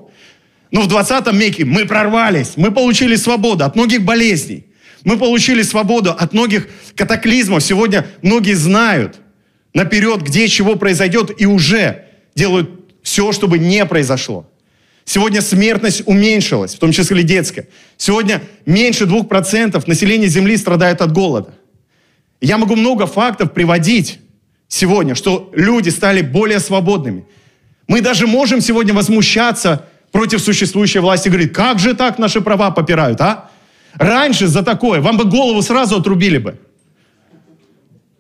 [0.71, 4.65] Но в 20 веке мы прорвались, мы получили свободу от многих болезней.
[5.05, 7.63] Мы получили свободу от многих катаклизмов.
[7.63, 9.17] Сегодня многие знают
[9.75, 12.71] наперед, где чего произойдет, и уже делают
[13.03, 14.51] все, чтобы не произошло.
[15.09, 17.69] Сегодня смертность уменьшилась, в том числе детская.
[17.97, 21.55] Сегодня меньше 2% населения Земли страдают от голода.
[22.41, 24.19] Я могу много фактов приводить
[24.67, 27.25] сегодня, что люди стали более свободными.
[27.87, 33.21] Мы даже можем сегодня возмущаться против существующей власти, говорит, как же так наши права попирают,
[33.21, 33.49] а?
[33.95, 36.59] Раньше за такое вам бы голову сразу отрубили бы.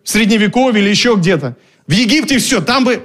[0.04, 1.56] В Средневековье или еще где-то.
[1.88, 3.02] В Египте все, там бы,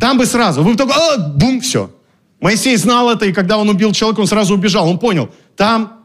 [0.00, 0.64] там бы сразу.
[0.64, 1.94] Вы бы только, а, бум, все.
[2.40, 4.88] Моисей знал это, и когда он убил человека, он сразу убежал.
[4.88, 6.00] Он понял, там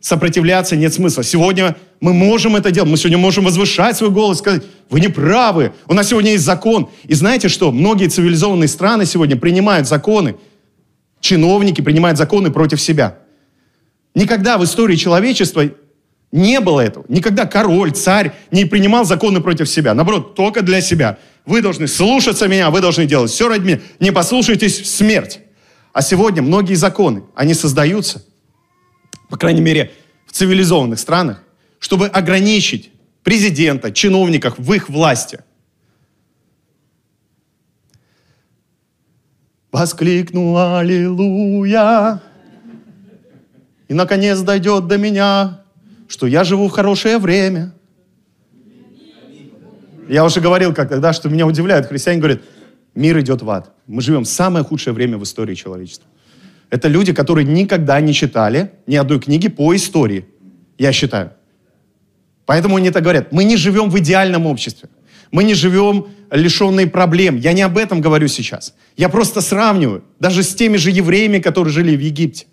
[0.00, 1.22] сопротивляться нет смысла.
[1.22, 2.90] Сегодня мы можем это делать.
[2.90, 5.72] Мы сегодня можем возвышать свой голос, сказать, вы не правы.
[5.86, 6.90] У нас сегодня есть закон.
[7.04, 7.72] И знаете что?
[7.72, 10.36] Многие цивилизованные страны сегодня принимают законы,
[11.20, 13.16] чиновники принимают законы против себя.
[14.14, 15.70] Никогда в истории человечества
[16.32, 17.06] не было этого.
[17.08, 19.94] Никогда король, царь не принимал законы против себя.
[19.94, 21.16] Наоборот, только для себя.
[21.46, 23.80] Вы должны слушаться меня, вы должны делать все ради меня.
[24.00, 25.40] Не послушайтесь, смерть.
[25.94, 28.22] А сегодня многие законы, они создаются,
[29.30, 29.92] по крайней мере,
[30.26, 31.42] в цивилизованных странах,
[31.78, 32.90] чтобы ограничить
[33.22, 35.40] президента, чиновников в их власти–
[39.74, 42.22] Воскликну Аллилуйя.
[43.88, 45.64] И наконец дойдет до меня,
[46.06, 47.74] что я живу в хорошее время.
[50.08, 51.86] Я уже говорил как тогда, что меня удивляют.
[51.86, 52.42] Христиане говорят,
[52.94, 53.73] мир идет в ад.
[53.86, 56.06] Мы живем в самое худшее время в истории человечества.
[56.70, 60.24] Это люди, которые никогда не читали ни одной книги по истории,
[60.78, 61.32] я считаю.
[62.46, 63.32] Поэтому они так говорят.
[63.32, 64.88] Мы не живем в идеальном обществе.
[65.30, 67.36] Мы не живем лишенные проблем.
[67.36, 68.74] Я не об этом говорю сейчас.
[68.96, 70.02] Я просто сравниваю.
[70.20, 72.46] Даже с теми же евреями, которые жили в Египте.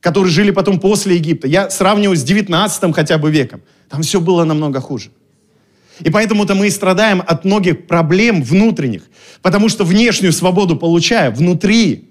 [0.00, 1.48] Которые жили потом после Египта.
[1.48, 3.62] Я сравниваю с 19 хотя бы веком.
[3.88, 5.10] Там все было намного хуже.
[6.00, 9.02] И поэтому-то мы и страдаем от многих проблем внутренних.
[9.42, 12.10] Потому что внешнюю свободу получая, внутри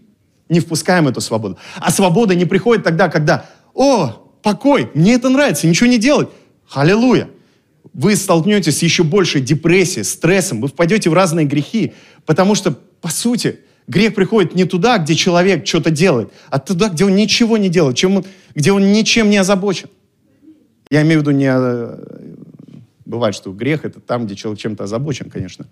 [0.50, 1.58] не впускаем эту свободу.
[1.76, 6.30] А свобода не приходит тогда, когда, о, покой, мне это нравится, ничего не делать.
[6.72, 7.30] Аллилуйя
[7.94, 11.94] вы столкнетесь с еще большей депрессией, стрессом, вы впадете в разные грехи,
[12.26, 12.72] потому что,
[13.02, 17.58] по сути, грех приходит не туда, где человек что-то делает, а туда, где он ничего
[17.58, 18.26] не делает, чем он,
[18.56, 19.90] где он ничем не озабочен.
[20.90, 21.52] Я имею в виду не...
[23.06, 25.68] Бывает, что грех— это там, где человек чем-то озабочен, конечно.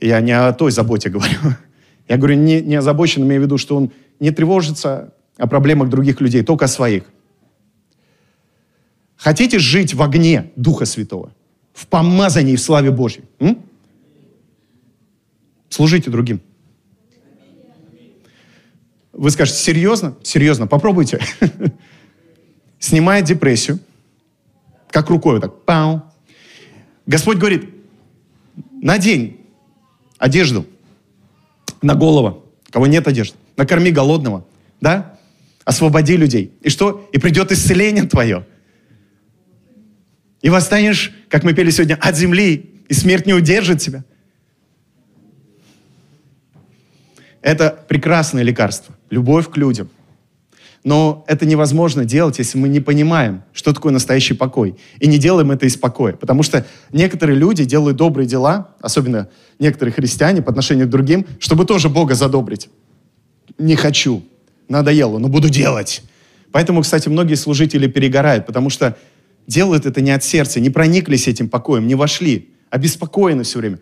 [0.00, 1.38] Я не о той заботе говорю.
[2.08, 6.20] Я говорю не, не озабочен, имею в виду, что он не тревожится о проблемах других
[6.20, 7.04] людей, только о своих.
[9.16, 11.32] Хотите жить в огне Духа Святого?
[11.72, 13.24] В помазании, в славе Божьей?
[13.38, 13.62] М?
[15.68, 16.40] Служите другим.
[19.12, 20.16] Вы скажете, серьезно?
[20.22, 21.20] Серьезно, попробуйте.
[22.78, 23.78] Снимает депрессию,
[24.90, 26.02] как рукой вот так, пау.
[27.06, 27.68] Господь говорит,
[28.80, 29.40] надень
[30.18, 30.66] одежду
[31.80, 34.46] на голову, кого нет одежды, накорми голодного,
[34.80, 35.18] да?
[35.64, 36.52] Освободи людей.
[36.62, 37.08] И что?
[37.12, 38.46] И придет исцеление твое.
[40.40, 44.04] И восстанешь, как мы пели сегодня, от земли, и смерть не удержит тебя.
[47.40, 48.94] Это прекрасное лекарство.
[49.10, 49.88] Любовь к людям.
[50.84, 54.76] Но это невозможно делать, если мы не понимаем, что такое настоящий покой.
[54.98, 56.14] И не делаем это из покоя.
[56.14, 59.28] Потому что некоторые люди делают добрые дела, особенно
[59.60, 62.68] некоторые христиане по отношению к другим, чтобы тоже Бога задобрить.
[63.58, 64.24] Не хочу,
[64.68, 66.02] надоело, но буду делать.
[66.50, 68.96] Поэтому, кстати, многие служители перегорают, потому что
[69.46, 73.78] делают это не от сердца, не прониклись этим покоем, не вошли, обеспокоены все время.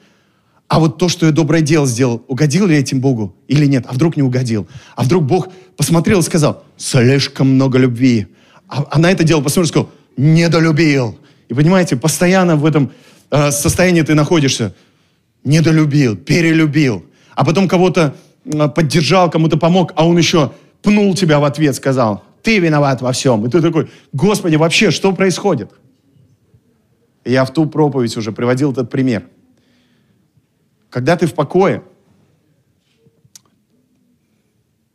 [0.70, 3.86] А вот то, что я доброе дело сделал, угодил ли этим Богу или нет?
[3.88, 4.68] А вдруг не угодил?
[4.94, 8.28] А вдруг Бог посмотрел и сказал, слишком много любви.
[8.68, 11.18] А, а на это дело посмотрел и сказал, недолюбил.
[11.48, 12.92] И понимаете, постоянно в этом
[13.32, 14.72] э, состоянии ты находишься.
[15.42, 17.04] Недолюбил, перелюбил.
[17.34, 18.14] А потом кого-то
[18.44, 20.52] э, поддержал, кому-то помог, а он еще
[20.82, 23.44] пнул тебя в ответ, сказал, ты виноват во всем.
[23.44, 25.72] И ты такой, Господи, вообще, что происходит?
[27.24, 29.24] Я в ту проповедь уже приводил этот пример.
[30.91, 31.82] Когда ты в покое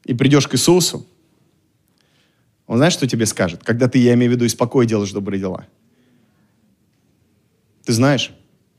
[0.04, 1.08] и придешь к Иисусу,
[2.68, 3.64] Он знаешь, что тебе скажет?
[3.64, 5.66] Когда ты, я имею в виду, из покоя делаешь добрые дела.
[7.86, 8.32] Ты знаешь,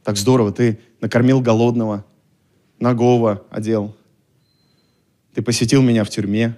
[0.04, 2.04] так здорово, ты накормил голодного,
[2.78, 3.96] нагого одел.
[5.32, 6.56] Ты посетил меня в тюрьме.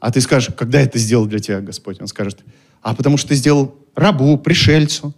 [0.00, 2.00] А ты скажешь, когда это сделал для тебя Господь?
[2.00, 2.42] Он скажет,
[2.80, 5.14] а потому что ты сделал рабу, пришельцу,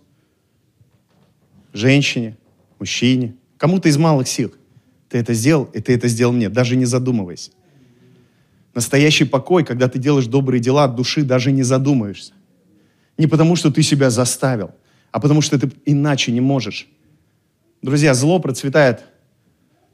[1.72, 2.36] женщине,
[2.78, 4.52] мужчине, кому-то из малых сил.
[5.08, 7.50] Ты это сделал, и ты это сделал мне, даже не задумываясь.
[8.74, 12.34] Настоящий покой, когда ты делаешь добрые дела от души, даже не задумаешься.
[13.16, 14.72] Не потому, что ты себя заставил,
[15.12, 16.88] а потому, что ты иначе не можешь.
[17.80, 19.00] Друзья, зло процветает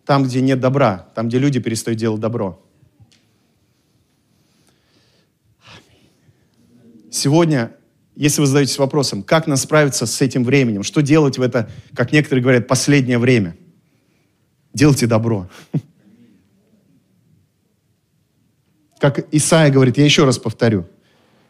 [0.04, 2.60] там, где нет добра, там, где люди перестают делать добро.
[7.08, 7.70] Сегодня
[8.20, 12.12] если вы задаетесь вопросом, как нам справиться с этим временем, что делать в это, как
[12.12, 13.56] некоторые говорят, последнее время,
[14.74, 15.48] делайте добро.
[18.98, 20.86] Как Исаия говорит, я еще раз повторю,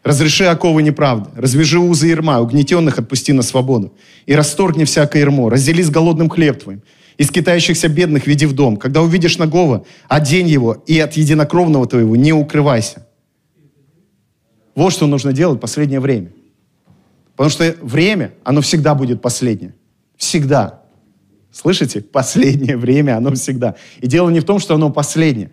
[0.05, 3.93] разреши оковы неправды, развяжи узы ерма, угнетенных отпусти на свободу,
[4.27, 6.83] и расторгни всякое ермо, раздели с голодным хлеб твоим,
[7.17, 8.77] из китающихся бедных веди в дом.
[8.77, 13.09] Когда увидишь нагого, одень его, и от единокровного твоего не укрывайся.
[14.77, 16.31] Вот что нужно делать в последнее время.
[17.41, 19.75] Потому что время, оно всегда будет последнее.
[20.19, 20.83] Всегда.
[21.51, 22.03] Слышите?
[22.03, 23.77] Последнее время, оно всегда.
[24.03, 25.51] И дело не в том, что оно последнее.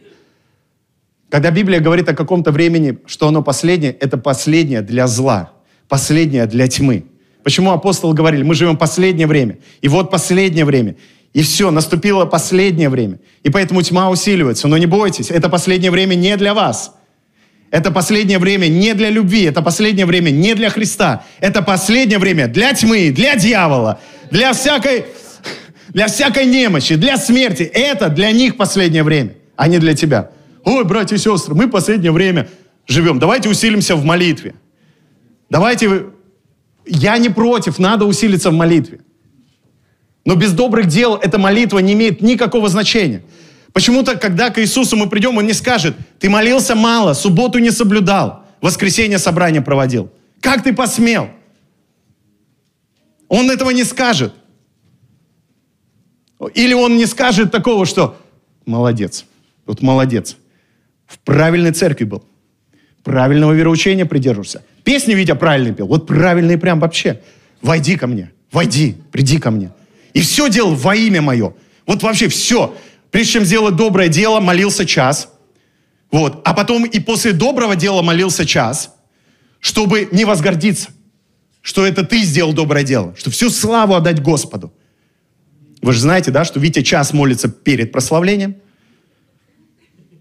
[1.30, 5.54] Когда Библия говорит о каком-то времени, что оно последнее, это последнее для зла,
[5.88, 7.06] последнее для тьмы.
[7.42, 10.98] Почему апостолы говорили, мы живем последнее время, и вот последнее время,
[11.32, 13.22] и все, наступило последнее время.
[13.44, 14.68] И поэтому тьма усиливается.
[14.68, 16.97] Но не бойтесь, это последнее время не для вас.
[17.70, 21.26] Это последнее время не для любви, это последнее время не для Христа.
[21.39, 23.99] Это последнее время для тьмы, для дьявола,
[24.32, 25.05] для всякой,
[25.89, 27.63] для всякой немощи, для смерти.
[27.63, 30.32] Это для них последнее время, а не для тебя.
[30.63, 32.47] Ой, братья и сестры, мы последнее время
[32.88, 33.20] живем.
[33.20, 34.55] Давайте усилимся в молитве.
[35.49, 36.05] Давайте...
[36.89, 38.99] Я не против, надо усилиться в молитве.
[40.24, 43.24] Но без добрых дел эта молитва не имеет никакого значения.
[43.78, 48.44] Почему-то, когда к Иисусу мы придем, Он не скажет, ты молился мало, субботу не соблюдал,
[48.60, 50.12] воскресенье собрание проводил.
[50.42, 51.30] Как ты посмел?
[53.28, 54.34] Он этого не скажет.
[56.56, 58.18] Или он не скажет такого, что
[58.66, 59.26] молодец,
[59.68, 60.38] вот молодец,
[61.06, 62.24] в правильной церкви был,
[63.04, 64.64] правильного вероучения придерживался.
[64.84, 67.22] Песни Витя правильно пел, вот правильный прям вообще.
[67.62, 69.70] Войди ко мне, войди, приди ко мне.
[70.16, 71.54] И все делал во имя мое.
[71.86, 72.76] Вот вообще все.
[73.18, 75.34] Прежде чем сделать доброе дело, молился час.
[76.11, 76.39] Вот.
[76.45, 78.93] А потом и после доброго дела молился час,
[79.59, 80.89] чтобы не возгордиться,
[81.63, 84.72] что это ты сделал доброе дело, что всю славу отдать Господу.
[85.82, 88.57] Вы же знаете, да, что Витя час молится перед прославлением,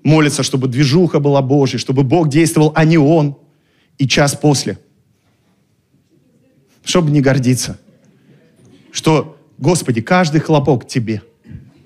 [0.03, 3.37] молится, чтобы движуха была Божьей, чтобы Бог действовал, а не он,
[3.99, 4.79] и час после.
[6.83, 7.79] Чтобы не гордиться,
[8.91, 11.21] что, Господи, каждый хлопок тебе–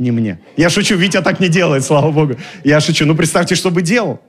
[0.01, 0.41] не мне.
[0.57, 2.35] Я шучу, Витя так не делает, слава Богу.
[2.65, 3.07] Я шучу.
[3.07, 4.21] Ну, представьте, что бы делал.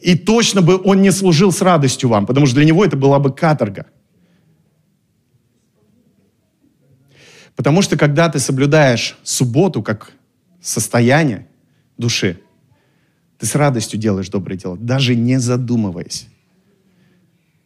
[0.00, 3.18] И точно бы он не служил с радостью вам, потому что для него это была
[3.18, 3.86] бы каторга.
[7.54, 10.12] Потому что когда ты соблюдаешь субботу как
[10.60, 11.46] состояние
[11.98, 12.40] души,
[13.38, 16.26] ты с радостью делаешь доброе дело, даже не задумываясь.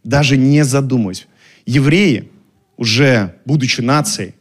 [0.04, 1.26] Даже не задумываясь.
[1.64, 2.30] Евреи,
[2.76, 4.34] уже будучи нацией,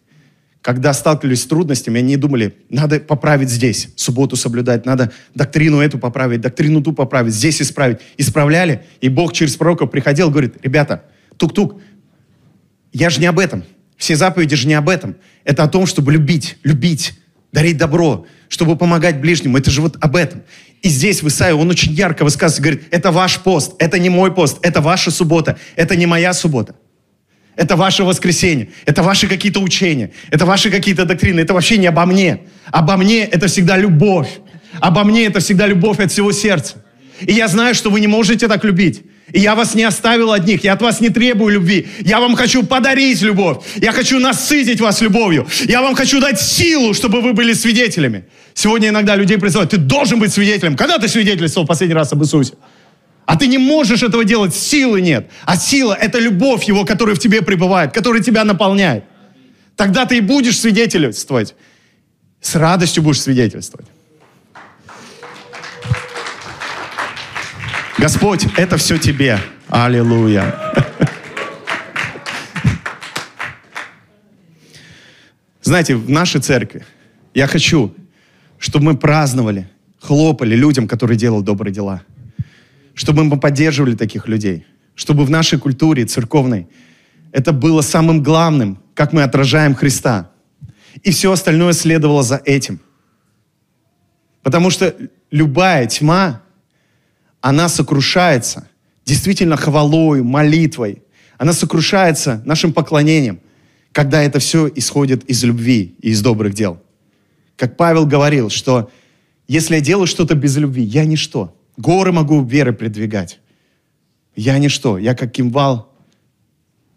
[0.66, 6.42] когда сталкивались с трудностями, они думали, надо поправить здесь, субботу соблюдать, надо доктрину эту поправить,
[6.42, 8.00] доктрину ту поправить, здесь исправить.
[8.18, 11.04] Исправляли, и Бог через пророков приходил, говорит, ребята,
[11.38, 11.80] тук-тук,
[12.94, 13.64] я же не об этом.
[13.96, 15.18] Все заповеди же не об этом.
[15.44, 17.14] Это о том, чтобы любить, любить,
[17.52, 19.60] дарить добро, чтобы помогать ближнему.
[19.60, 20.42] Это же вот об этом.
[20.82, 24.34] И здесь в Исаии он очень ярко высказывается, говорит, это ваш пост, это не мой
[24.34, 26.76] пост, это ваша суббота, это не моя суббота.
[27.56, 32.06] Это ваше воскресенье, это ваши какие-то учения, это ваши какие-то доктрины, это вообще не обо
[32.06, 32.40] мне.
[32.72, 34.28] Обо мне это всегда любовь.
[34.82, 36.76] Обо мне это всегда любовь от всего сердца.
[37.22, 39.04] И я знаю, что вы не можете так любить.
[39.32, 41.88] И я вас не оставил одних, я от вас не требую любви.
[42.02, 43.58] Я вам хочу подарить любовь.
[43.78, 45.48] Я хочу насытить вас любовью.
[45.66, 48.26] Я вам хочу дать силу, чтобы вы были свидетелями.
[48.54, 50.76] Сегодня иногда людей призывают, ты должен быть свидетелем.
[50.76, 52.54] Когда ты свидетельствовал последний раз об Иисусе?
[53.26, 55.30] А ты не можешь этого делать, силы нет.
[55.46, 59.04] А сила– это любовь Его, которая в тебе пребывает, которая тебя наполняет.
[59.76, 61.56] Тогда ты и будешь свидетельствовать.
[62.40, 63.88] С радостью будешь свидетельствовать.
[67.98, 69.40] Господь, это все тебе.
[69.68, 70.74] Аллилуйя.
[75.64, 76.86] Знаете, в нашей церкви
[77.34, 77.96] Я хочу,
[78.60, 79.68] чтобы мы праздновали,
[80.00, 82.04] хлопали людям, которые делают добрые дела.
[82.96, 84.66] Чтобы мы поддерживали таких людей.
[84.96, 86.68] Чтобы в нашей культуре церковной
[87.32, 90.32] это было самым главным, как мы отражаем Христа.
[91.04, 92.80] И все остальное следовало за этим.
[94.42, 94.96] Потому что
[95.32, 96.42] любая тьма,
[97.42, 98.68] она сокрушается
[99.06, 101.04] действительно хвалой, молитвой.
[101.38, 103.40] Она сокрушается нашим поклонением,
[103.92, 106.82] когда это все исходит из любви и из добрых дел.
[107.58, 108.92] Как Павел говорил, что
[109.48, 111.55] если я делаю что-то без любви, я ничто.
[111.78, 113.40] Горы могу веры придвигать.
[114.36, 114.98] Я ничто.
[114.98, 115.94] Я как кимвал,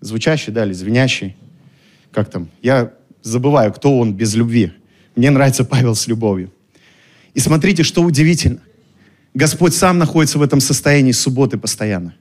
[0.01, 1.37] звучащий, да, или звенящий.
[2.13, 2.49] Как там?
[2.63, 4.73] Я забываю, кто он без любви.
[5.17, 6.53] Мне нравится Павел с любовью.
[7.35, 8.61] И смотрите, что удивительно.
[9.35, 12.15] Господь сам находится в этом состоянии субботы постоянно.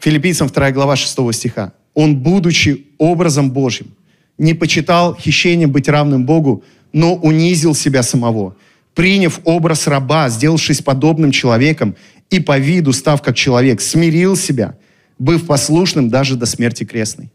[0.00, 1.72] Филиппийцам 2 глава 6 стиха.
[1.94, 3.94] Он, будучи образом Божьим,
[4.38, 8.56] не почитал хищение быть равным Богу, но унизил себя самого,
[9.00, 11.96] приняв образ раба, сделавшись подобным человеком
[12.28, 14.76] и по виду, став как человек, смирил себя,
[15.18, 17.32] быв послушным даже до смерти крестной.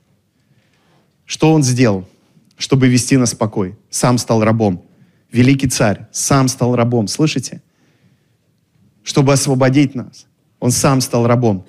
[1.25, 2.07] Что он сделал,
[2.55, 3.75] чтобы вести нас в покой?
[3.89, 4.83] Сам стал рабом.
[5.31, 7.07] Великий царь сам стал рабом.
[7.07, 7.63] Слышите?
[9.01, 10.27] Чтобы освободить нас.
[10.59, 11.65] Он сам стал рабом.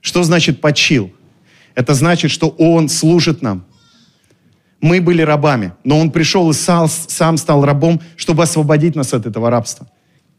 [0.00, 1.12] Что значит почил?
[1.76, 3.64] Это значит, что он служит нам.
[4.80, 9.26] Мы были рабами, но он пришел и сам, сам стал рабом, чтобы освободить нас от
[9.26, 9.88] этого рабства.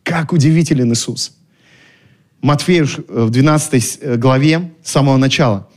[0.04, 1.34] Как удивителен Иисус.
[2.42, 5.68] Матфею в 12 э, главе, с самого начала,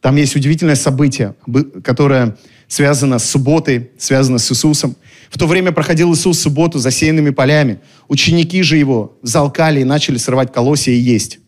[0.00, 1.34] там есть удивительное событие,
[1.82, 4.96] которое связано с субботой, связано с Иисусом.
[5.30, 7.80] В то время проходил Иисус субботу засеянными полями.
[8.08, 11.40] Ученики же его залкали и начали срывать колосья и есть.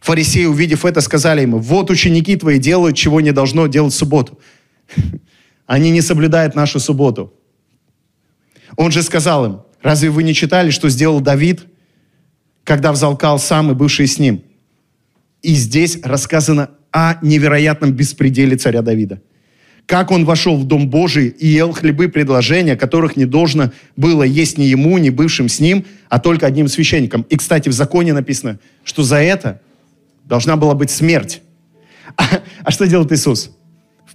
[0.00, 4.38] Фарисеи, увидев это, сказали ему, вот ученики твои делают, чего не должно делать в субботу.
[5.66, 7.32] Они не соблюдают нашу субботу.
[8.76, 11.66] Он же сказал им, разве вы не читали, что сделал Давид,
[12.64, 14.42] когда взалкал сам и бывший с ним?
[15.42, 19.20] И здесь рассказано о невероятном беспределе царя Давида.
[19.86, 24.58] Как он вошел в Дом Божий и ел хлебы предложения, которых не должно было есть
[24.58, 27.22] ни ему, ни бывшим с ним, а только одним священником.
[27.30, 29.60] И, кстати, в законе написано, что за это
[30.24, 31.40] должна была быть смерть.
[32.16, 32.24] А,
[32.64, 33.55] а что делает Иисус?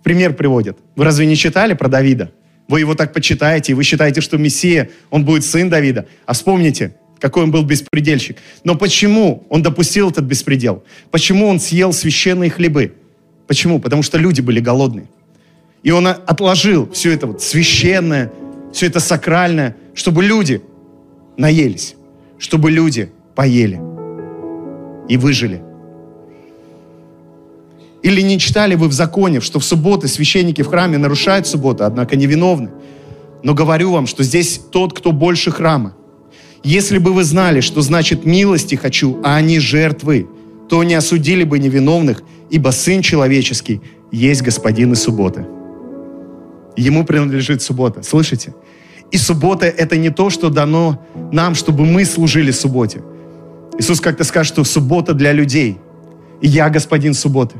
[0.03, 0.77] Пример приводит.
[0.95, 2.31] Вы разве не читали про Давида?
[2.67, 6.07] Вы его так почитаете, и вы считаете, что Мессия, он будет сын Давида.
[6.25, 8.37] А вспомните, какой он был беспредельщик.
[8.63, 10.83] Но почему он допустил этот беспредел?
[11.11, 12.93] Почему он съел священные хлебы?
[13.47, 13.79] Почему?
[13.79, 15.07] Потому что люди были голодные.
[15.83, 18.31] И он отложил все это вот священное,
[18.71, 20.61] все это сакральное, чтобы люди
[21.37, 21.95] наелись,
[22.39, 23.79] чтобы люди поели
[25.09, 25.61] и выжили.
[28.03, 32.15] Или не читали вы в законе, что в субботы священники в храме нарушают субботу, однако
[32.15, 32.71] невиновны.
[33.43, 35.93] Но говорю вам, что здесь тот, кто больше храма.
[36.63, 40.27] Если бы вы знали, что значит милости хочу, а не жертвы,
[40.69, 43.81] то не осудили бы невиновных, ибо Сын Человеческий
[44.11, 45.47] есть Господин и суббота.
[46.77, 48.03] Ему принадлежит суббота.
[48.03, 48.53] Слышите?
[49.11, 53.01] И суббота— это не то, что дано нам, чтобы мы служили субботе.
[53.77, 55.77] Иисус как-то скажет, что суббота для людей.
[56.41, 57.55] И я господин субботы.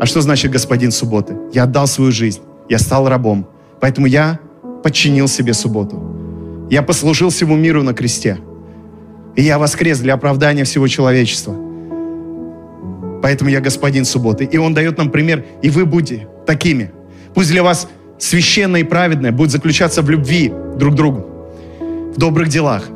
[0.00, 1.36] А что значит господин субботы?
[1.52, 2.40] Я отдал свою жизнь.
[2.68, 3.48] Я стал рабом.
[3.80, 4.38] Поэтому я
[4.82, 6.02] подчинил себе субботу.
[6.70, 8.38] Я послужил всему миру на кресте.
[9.36, 11.54] И я воскрес для оправдания всего человечества.
[13.22, 14.44] Поэтому я господин субботы.
[14.44, 15.44] И Он дает нам пример.
[15.62, 16.92] И вы будете такими.
[17.34, 17.88] Пусть для вас
[18.18, 21.26] священное и праведное будет заключаться в любви друг к другу,
[22.14, 22.88] в добрых делах,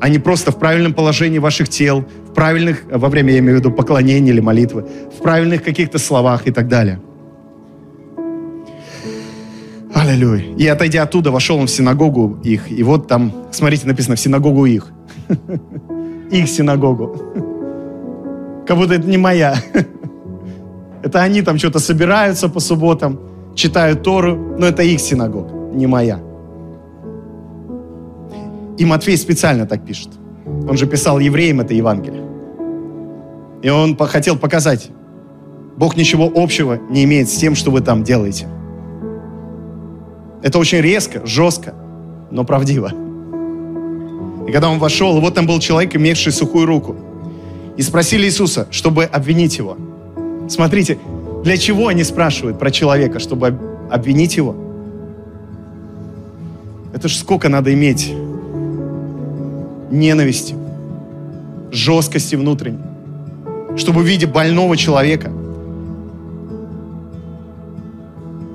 [0.00, 2.04] а не просто в правильном положении ваших тел,
[2.40, 6.50] правильных, во время, я имею в виду, поклонения или молитвы, в правильных каких-то словах и
[6.50, 6.98] так далее.
[9.94, 10.44] Аллилуйя.
[10.56, 12.72] И отойдя оттуда, вошел он в синагогу их.
[12.72, 14.90] И вот там, смотрите, написано, в синагогу их.
[16.30, 17.14] Их синагогу.
[18.66, 19.56] Как будто это не моя.
[21.02, 23.18] Это они там что-то собираются по субботам
[23.54, 26.20] читают Тору, но это их синагога, не моя.
[28.78, 30.08] И Матфей специально так пишет.
[30.46, 32.29] Он же писал евреям это Евангелие.
[33.62, 34.90] И он хотел показать,
[35.76, 38.48] Бог ничего общего не имеет с тем, что вы там делаете.
[40.42, 41.74] Это очень резко, жестко,
[42.30, 42.92] но правдиво.
[44.48, 46.96] И когда он вошел, вот там был человек, имевший сухую руку.
[47.76, 49.76] И спросили Иисуса, чтобы обвинить его.
[50.48, 50.98] Смотрите,
[51.44, 53.58] для чего они спрашивают про человека, чтобы
[53.90, 54.54] обвинить его?
[56.92, 58.12] Это ж сколько надо иметь
[59.90, 60.54] ненависти,
[61.70, 62.80] жесткости внутренней,
[63.76, 65.30] чтобы, видя больного человека,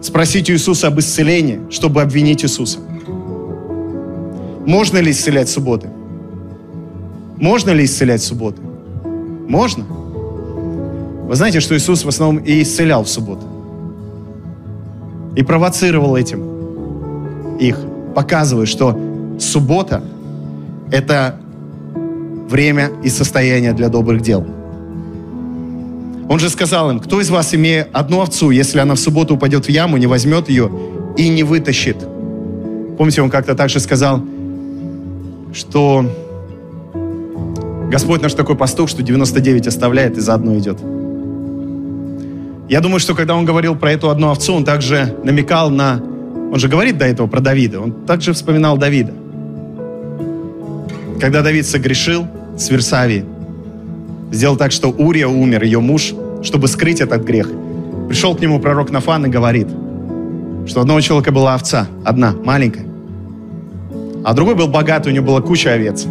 [0.02, 2.80] спросить у Иисуса об исцелении, чтобы обвинить Иисуса.
[4.66, 5.90] Можно ли исцелять субботы?
[7.38, 8.62] Можно ли исцелять субботы?
[9.48, 9.86] Можно.
[11.28, 13.46] Вы знаете, что Иисус в основном и исцелял в субботу.
[15.36, 17.78] И провоцировал этим их,
[18.16, 18.98] показывая, что
[19.40, 20.04] суббота–
[20.92, 21.40] это
[22.48, 24.46] время и состояние для добрых дел.
[26.28, 29.66] Он же сказал им, кто из вас, имея одну овцу, если она в субботу упадет
[29.66, 30.72] в яму, не возьмет ее
[31.18, 31.98] и не вытащит?
[32.98, 34.24] Помните, он как-то также сказал,
[35.54, 36.06] что
[37.92, 40.80] Господь наш такой пастух, что 99 оставляет и за одну идет.
[42.68, 46.02] Я думаю, что когда он говорил про эту одну овцу, он также намекал на...
[46.52, 47.80] Он же говорит до этого про Давида.
[47.80, 49.14] Он также вспоминал Давида.
[51.22, 53.26] Когда Давид согрешил с Версавией,
[54.36, 56.14] сделал так, что Урия умер, ее муж,
[56.44, 57.50] чтобы скрыть этот грех.
[58.08, 59.68] Пришел к нему пророк Нафан и говорит,
[60.68, 62.86] что одного человека была овца, одна, маленькая.
[64.24, 66.06] А другой был богатый, у него была куча овец.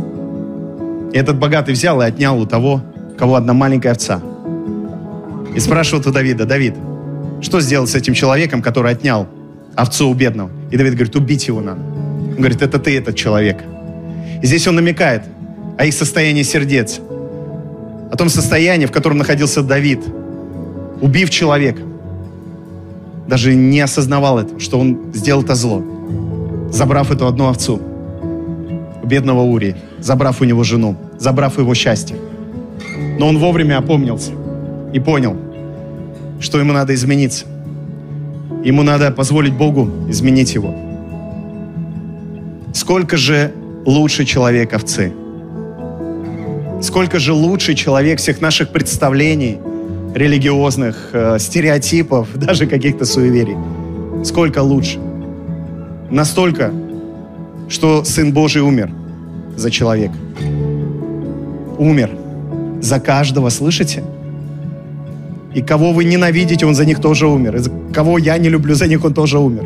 [1.12, 2.82] И этот богатый взял и отнял у того,
[3.18, 4.20] кого одна маленькая овца.
[5.54, 6.74] И спрашивает у Давида, Давид,
[7.40, 9.28] что сделать с этим человеком, который отнял
[9.76, 10.50] овцу у бедного?
[10.70, 11.80] И Давид говорит, убить его надо.
[11.80, 13.62] Он говорит, это ты этот человек.
[14.42, 15.22] И здесь он намекает
[15.78, 17.00] о их состоянии сердец,
[18.10, 20.00] о том состоянии, в котором находился Давид,
[21.00, 21.82] убив человека.
[23.26, 25.82] Даже не осознавал этого, что он сделал это зло,
[26.70, 27.80] забрав эту одну овцу
[29.02, 32.16] у бедного Урии, забрав у него жену, забрав его счастье.
[33.18, 34.32] Но он вовремя опомнился
[34.92, 35.36] и понял,
[36.40, 37.46] что ему надо измениться.
[38.64, 40.74] Ему надо позволить Богу изменить его.
[42.72, 43.52] Сколько же
[43.84, 45.12] лучше человек овцы?
[46.84, 49.56] Сколько же лучше человек всех наших представлений,
[50.14, 53.56] религиозных, э, стереотипов, даже каких-то суеверий?
[54.22, 54.98] Сколько лучше?
[56.10, 56.72] Настолько,
[57.70, 58.90] что Сын Божий умер
[59.56, 60.14] за человека.
[61.78, 62.10] Умер
[62.82, 64.02] за каждого, слышите?
[65.54, 67.56] И кого вы ненавидите, он за них тоже умер.
[67.56, 69.64] И кого я не люблю, за них он тоже умер.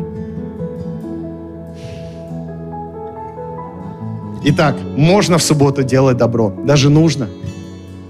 [4.43, 7.27] Итак, можно в субботу делать добро, даже нужно,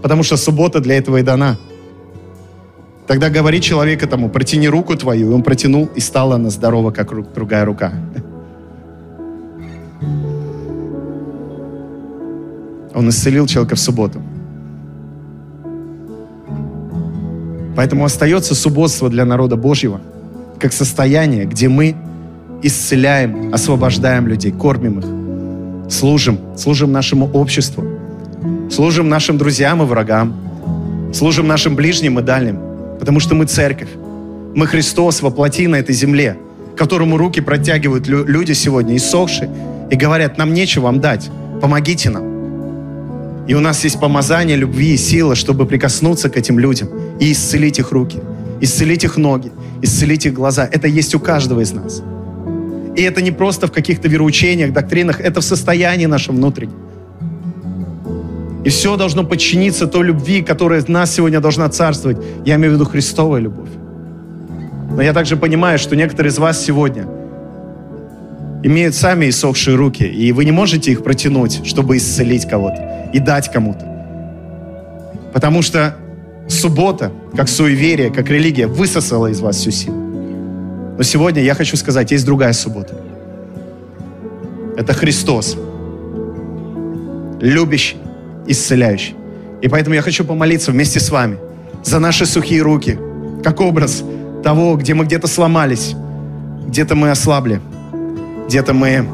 [0.02, 1.58] потому что суббота для этого и дана.
[3.08, 7.34] Тогда говори человек этому, протяни руку твою, и он протянул, и стала она здорова, как
[7.34, 7.94] другая рука.
[12.94, 14.22] Он исцелил человека в субботу.
[17.76, 20.02] Поэтому остается субботство для народа Божьего,
[20.60, 21.96] как состояние, где мы
[22.62, 25.19] исцеляем, освобождаем людей, кормим их,
[25.90, 27.84] служим, служим нашему обществу,
[28.70, 30.34] служим нашим друзьям и врагам,
[31.14, 32.60] служим нашим ближним и дальним,
[33.00, 33.90] потому что мы церковь.
[34.56, 36.38] Мы Христос воплоти на этой земле,
[36.76, 39.50] которому руки протягивают люди сегодня, иссохшие,
[39.92, 41.30] и говорят, нам нечего вам дать,
[41.62, 42.30] помогите нам.
[43.48, 47.80] И у нас есть помазание любви и сила, чтобы прикоснуться к этим людям и исцелить
[47.80, 48.20] их руки,
[48.62, 50.70] исцелить их ноги, исцелить их глаза.
[50.72, 52.04] Это есть у каждого из нас.
[53.00, 56.76] И это не просто в каких-то вероучениях, доктринах, это в состоянии нашем внутреннем.
[58.66, 62.18] И все должно подчиниться той любви, которая нас сегодня должна царствовать.
[62.45, 63.70] Я имею в виду Христовая любовь.
[64.91, 67.06] Но я также понимаю, что некоторые из вас сегодня
[68.64, 73.50] имеют сами иссохшие руки, и вы не можете их протянуть, чтобы исцелить кого-то и дать
[73.50, 73.86] кому-то.
[75.34, 75.95] Потому что
[76.50, 80.09] суббота, как суеверие, как религия, высосала из вас всю силу.
[81.00, 82.93] Но сегодня я хочу сказать, есть другая суббота.
[84.76, 85.56] Это Христос,
[87.39, 87.95] любящий,
[88.45, 89.16] исцеляющий.
[89.62, 91.38] И поэтому я хочу помолиться вместе с вами
[91.86, 93.00] за наши сухие руки,
[93.45, 94.04] как образ
[94.43, 95.95] того, где мы где-то сломались,
[96.68, 97.62] где-то мы ослабли,
[98.47, 99.08] где-то мы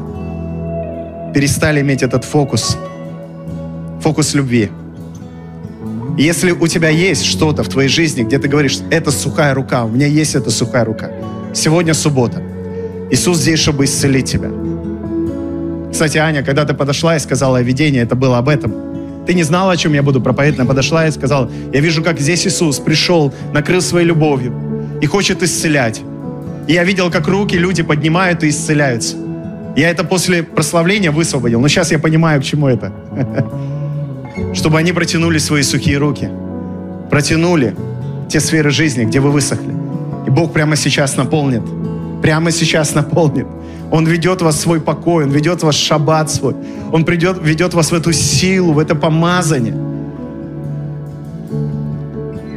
[1.32, 2.76] перестали иметь этот фокус–
[4.00, 4.70] фокус любви.
[6.18, 9.88] если у тебя есть что-то в твоей жизни, где ты говоришь, это сухая рука, у
[9.88, 11.10] меня есть эта сухая рука.
[11.56, 12.42] Сегодня суббота.
[13.10, 14.50] Иисус здесь, чтобы исцелить тебя.
[15.90, 18.72] Кстати, Аня, когда ты подошла и сказала о видении, это было об этом.
[19.26, 22.20] Ты не знала, о чем я буду проповедовать, но подошла и сказала, я вижу, как
[22.20, 24.52] здесь Иисус пришел, накрыл своей любовью
[25.00, 26.02] и хочет исцелять.
[26.68, 29.16] И я видел, как руки люди поднимают и исцеляются.
[29.76, 32.92] Я это после прославления высвободил, но сейчас я понимаю, к чему это.
[34.54, 36.28] чтобы они протянули свои сухие руки,
[37.10, 37.74] протянули
[38.28, 39.75] те сферы жизни, где вы высохли.
[40.26, 41.62] И Бог прямо сейчас наполнит,
[42.22, 43.46] прямо сейчас наполнит.
[43.90, 46.54] Он ведет вас в свой покой, Он ведет вас в шаббат свой.
[46.92, 49.74] Он придет, ведет вас в эту силу, в это помазание.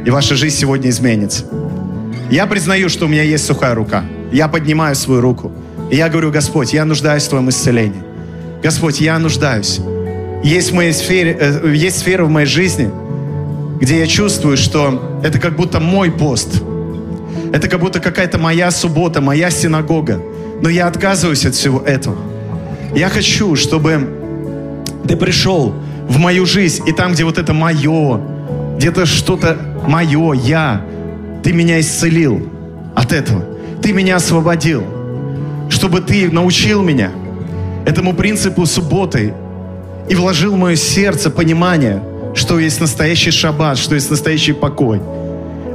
[0.04, 1.44] И ваша жизнь сегодня изменится.
[2.30, 4.04] Я признаю, что у меня есть сухая рука.
[4.32, 5.52] я поднимаю свою руку.
[5.90, 8.02] И я говорю, Господь, я нуждаюсь в Твоем исцелении.
[8.62, 9.80] Господь, я нуждаюсь.
[10.44, 12.90] Есть, в моей сфере, э, есть сфера в моей жизни,
[13.80, 16.62] где я чувствую, что это как будто мой пост.
[17.52, 20.20] Это как будто какая-то моя суббота, моя синагога.
[20.62, 22.16] Но я отказываюсь от всего этого.
[22.94, 24.08] Я хочу, чтобы
[25.06, 25.74] ты пришел
[26.08, 28.20] в мою жизнь, и там, где вот это мое,
[28.76, 30.84] где-то что-то мое, я,
[31.42, 32.48] ты меня исцелил
[32.94, 33.44] от этого.
[33.82, 34.84] Ты меня освободил.
[35.70, 37.12] Чтобы ты научил меня
[37.86, 39.32] этому принципу субботы
[40.08, 42.02] и вложил в мое сердце понимание,
[42.34, 45.00] что есть настоящий шаббат, что есть настоящий покой.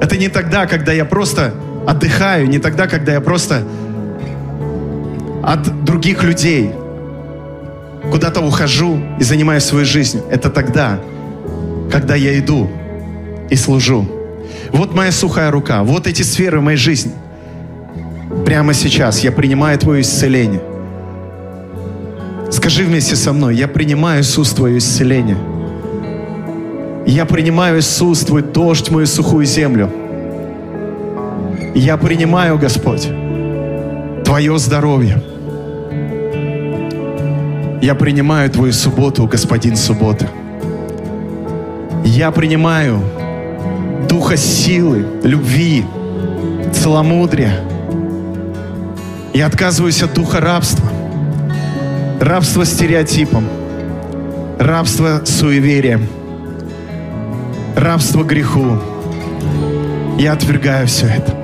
[0.01, 1.53] Это не тогда, когда я просто
[1.87, 3.63] отдыхаю, не тогда, когда я просто
[5.43, 6.71] от других людей
[8.11, 10.23] куда-то ухожу и занимаюсь своей жизнью.
[10.29, 10.99] Это тогда,
[11.91, 12.69] когда я иду
[13.49, 14.07] и служу.
[14.71, 17.13] Вот моя сухая рука, вот эти сферы моей жизни.
[18.45, 20.61] Прямо сейчас я принимаю Твое исцеление.
[22.51, 25.37] Скажи вместе со мной, я принимаю, Иисус, Твое исцеление.
[27.05, 29.91] Я принимаю, Иисус, Твой дождь, мою сухую землю.
[31.75, 33.07] Я принимаю, Господь,
[34.23, 35.21] Твое здоровье.
[37.81, 40.27] Я принимаю Твою субботу, Господин субботы.
[42.03, 42.99] Я принимаю
[44.09, 45.85] духа силы, любви,
[46.73, 47.59] целомудрия.
[49.33, 50.89] Я отказываюсь от духа рабства,
[52.19, 53.47] рабства стереотипом,
[54.57, 56.07] рабства суеверием,
[57.75, 58.79] рабства греху.
[60.17, 61.35] Я отвергаю все это.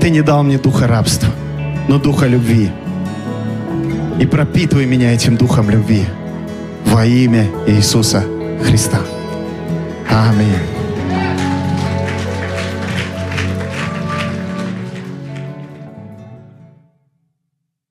[0.00, 1.32] Ты не дал мне духа рабства,
[1.88, 2.70] но духа любви.
[4.20, 6.04] И пропитывай меня этим духом любви
[6.84, 8.24] во имя Иисуса
[8.64, 9.00] Христа.
[10.08, 10.75] Аминь.